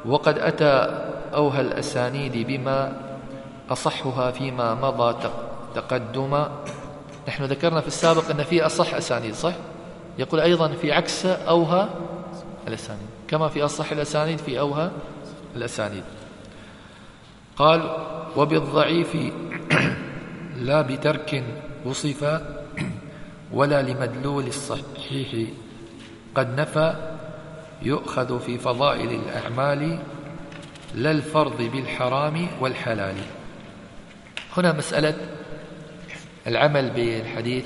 وقد 0.06 0.40
أتى 0.40 1.02
أوهى 1.34 1.62
الأسانيد 1.62 2.48
بما 2.48 3.02
أصحها 3.70 4.32
فيما 4.32 4.76
مضى 4.76 5.30
تقدما 5.76 6.52
نحن 7.28 7.44
ذكرنا 7.44 7.82
في 7.82 7.88
السابق 7.88 8.30
أن 8.30 8.44
في 8.44 8.66
أصح 8.66 8.94
أسانيد 8.94 9.34
صح؟ 9.34 9.54
يقول 10.18 10.40
أيضا 10.40 10.68
في 10.68 10.92
عكس 10.92 11.26
أوهى 11.26 11.88
الأسانيد 12.68 13.08
كما 13.28 13.48
في 13.48 13.66
أصح 13.66 13.92
الأسانيد 13.92 14.38
في 14.38 14.60
أوهى 14.60 14.92
الأسانيد. 15.56 16.04
قال 17.56 17.98
وبالضعيف 18.38 19.18
لا 20.58 20.82
بترك 20.82 21.44
وصف 21.86 22.42
ولا 23.52 23.82
لمدلول 23.82 24.48
الصحيح. 24.48 25.50
قد 26.36 26.60
نفى 26.60 26.96
يؤخذ 27.82 28.40
في 28.40 28.58
فضائل 28.58 29.10
الأعمال 29.10 30.00
لا 30.96 31.12
الفرض 31.12 31.62
بالحرام 31.62 32.48
والحلال. 32.60 33.16
هنا 34.58 34.72
مسألة 34.72 35.16
العمل 36.48 36.90
بالحديث 36.90 37.66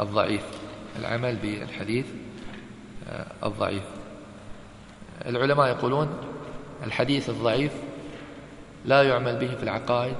الضعيف. 0.00 0.42
العمل 0.98 1.36
بالحديث 1.36 2.06
الضعيف. 3.44 3.84
العلماء 5.26 5.68
يقولون 5.68 6.08
الحديث 6.86 7.30
الضعيف 7.30 7.72
لا 8.84 9.02
يعمل 9.02 9.36
به 9.36 9.54
في 9.54 9.62
العقائد. 9.62 10.16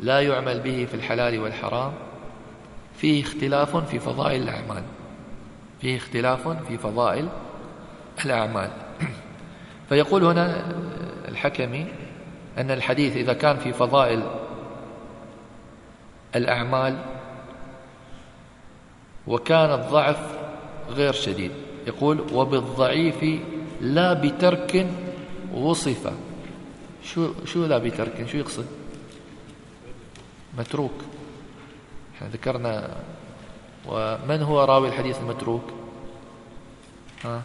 لا 0.00 0.20
يعمل 0.20 0.60
به 0.60 0.86
في 0.90 0.94
الحلال 0.94 1.38
والحرام 1.38 1.92
فيه 2.96 3.22
اختلاف 3.22 3.76
في 3.76 3.98
فضائل 3.98 4.42
الأعمال. 4.42 4.82
فيه 5.80 5.96
اختلاف 5.96 6.48
في 6.48 6.78
فضائل 6.78 7.28
الأعمال. 8.24 8.70
فيقول 9.88 10.24
هنا 10.24 10.66
الحكمي 11.28 11.86
أن 12.58 12.70
الحديث 12.70 13.16
إذا 13.16 13.32
كان 13.32 13.56
في 13.56 13.72
فضائل 13.72 14.22
الأعمال 16.36 16.98
وكان 19.26 19.72
الضعف 19.72 20.38
غير 20.90 21.12
شديد. 21.12 21.50
يقول 21.86 22.20
وبالضعيف 22.32 23.24
لا 23.80 24.12
بترك 24.12 24.86
وصف. 25.54 26.12
شو 27.04 27.44
شو 27.44 27.66
لا 27.66 27.78
بترك؟ 27.78 28.26
شو 28.26 28.38
يقصد؟ 28.38 28.66
متروك. 30.58 30.92
إحنا 32.16 32.28
ذكرنا. 32.28 32.96
ومن 33.86 34.42
هو 34.42 34.64
راوي 34.64 34.88
الحديث 34.88 35.18
المتروك؟ 35.20 35.62
ها؟ 37.24 37.42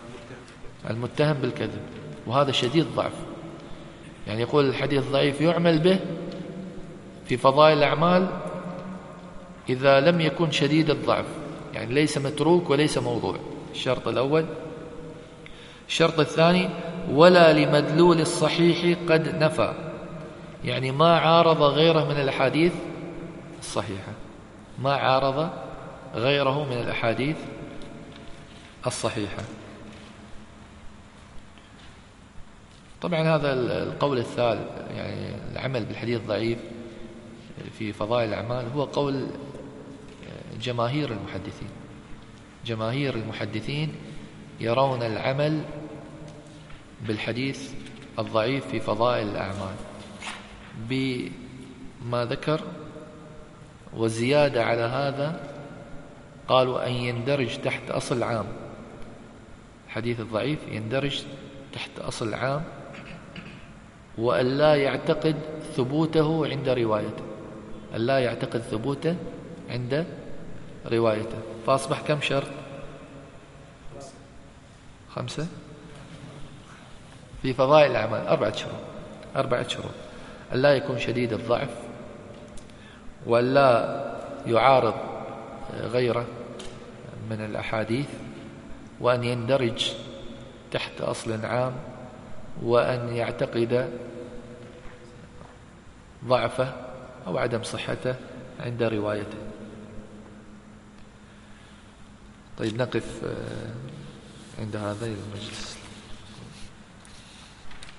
المتهم 0.90 1.34
بالكذب. 1.34 1.82
وهذا 2.28 2.52
شديد 2.52 2.86
ضعف. 2.96 3.14
يعني 4.28 4.42
يقول 4.42 4.70
الحديث 4.70 5.04
ضعيف 5.12 5.42
يعمل 5.42 5.80
به 5.80 6.00
في 7.26 7.38
فضائل 7.38 7.78
الأعمال 7.78 8.28
إذا 9.70 10.00
لم 10.00 10.22
يكن 10.22 10.52
شديد 10.52 10.90
الضعف. 10.90 11.26
يعني 11.74 11.94
ليس 11.94 12.18
متروك 12.18 12.70
وليس 12.70 12.98
موضوع. 12.98 13.36
الشرط 13.72 14.08
الأول. 14.08 14.46
الشرط 15.88 16.20
الثاني 16.20 16.70
ولا 17.12 17.54
لمدلول 17.54 18.22
الصحيح 18.22 18.98
قد 19.10 19.44
نفى. 19.44 19.74
يعني 20.66 20.92
ما 20.92 21.18
عارض 21.20 21.62
غيره 21.62 22.06
من 22.06 22.22
الأحاديث 22.22 22.74
الصحيحة 23.64 24.14
ما 24.80 24.94
عارض 24.94 25.50
غيره 26.16 26.66
من 26.66 26.78
الأحاديث 26.78 27.38
الصحيحة. 28.88 29.44
طبعا 33.02 33.22
هذا 33.36 33.54
القول 33.54 34.18
الثالث 34.18 34.92
يعني 34.96 35.36
العمل 35.52 35.86
بالحديث 35.86 36.22
ضعيف 36.22 36.60
في 37.78 37.94
فضائل 37.94 38.30
الأعمال 38.30 38.66
هو 38.76 38.84
قول 38.84 39.28
جماهير 40.62 41.12
المحدثين. 41.12 41.70
جماهير 42.66 43.16
المحدثين 43.16 43.96
يرون 44.60 45.04
العمل 45.04 45.64
بالحديث 47.08 47.72
الضعيف 48.20 48.68
في 48.68 48.80
فضائل 48.80 49.28
الأعمال. 49.28 49.76
بما 50.78 52.26
ذكر 52.26 52.62
وزيادة 53.98 54.66
على 54.66 54.82
هذا 54.82 55.40
قالوا 56.48 56.88
أن 56.88 56.92
يندرج 56.92 57.58
تحت 57.58 57.92
أصل 57.92 58.24
عام. 58.24 58.46
الحديث 59.88 60.20
الضعيف 60.20 60.60
يندرج 60.72 61.24
تحت 61.74 62.00
أصل 62.00 62.34
عام 62.34 62.64
وأن 64.18 64.46
لا 64.46 64.76
يعتقد 64.76 65.36
ثبوته 65.76 66.48
عند 66.48 66.70
روايته. 66.70 67.24
أن 67.96 68.02
لا 68.02 68.20
يعتقد 68.20 68.60
ثبوته 68.62 69.16
عند 69.70 70.06
روايته. 70.92 71.38
فأصبح 71.68 72.02
كم 72.02 72.22
شرط؟ 72.22 72.52
خمسة. 75.10 75.48
في 77.42 77.54
فضائل 77.54 77.92
الأعمال 77.92 78.28
أربعة 78.28 78.56
شروط. 78.56 78.82
أربعة 79.36 79.68
شروط. 79.68 79.94
أن 80.54 80.62
لا 80.62 80.76
يكون 80.76 81.00
شديد 81.00 81.34
الضعف. 81.34 81.93
وأن 83.26 83.54
لا 83.54 84.04
يعارض 84.46 84.94
غيره 85.74 86.26
من 87.30 87.46
الأحاديث 87.46 88.10
وأن 89.00 89.24
يندرج 89.24 89.94
تحت 90.72 91.02
أصل 91.02 91.46
عام 91.46 91.74
وأن 92.64 93.16
يعتقد 93.16 93.90
ضعفه 96.26 96.74
أو 97.28 97.38
عدم 97.38 97.64
صحته 97.64 98.16
عند 98.60 98.84
روايته. 98.84 99.38
طيب 102.58 102.78
نقف 102.78 103.24
آه، 103.24 104.62
عند 104.62 104.76
هذا 104.76 105.06
المجلس. 105.06 105.73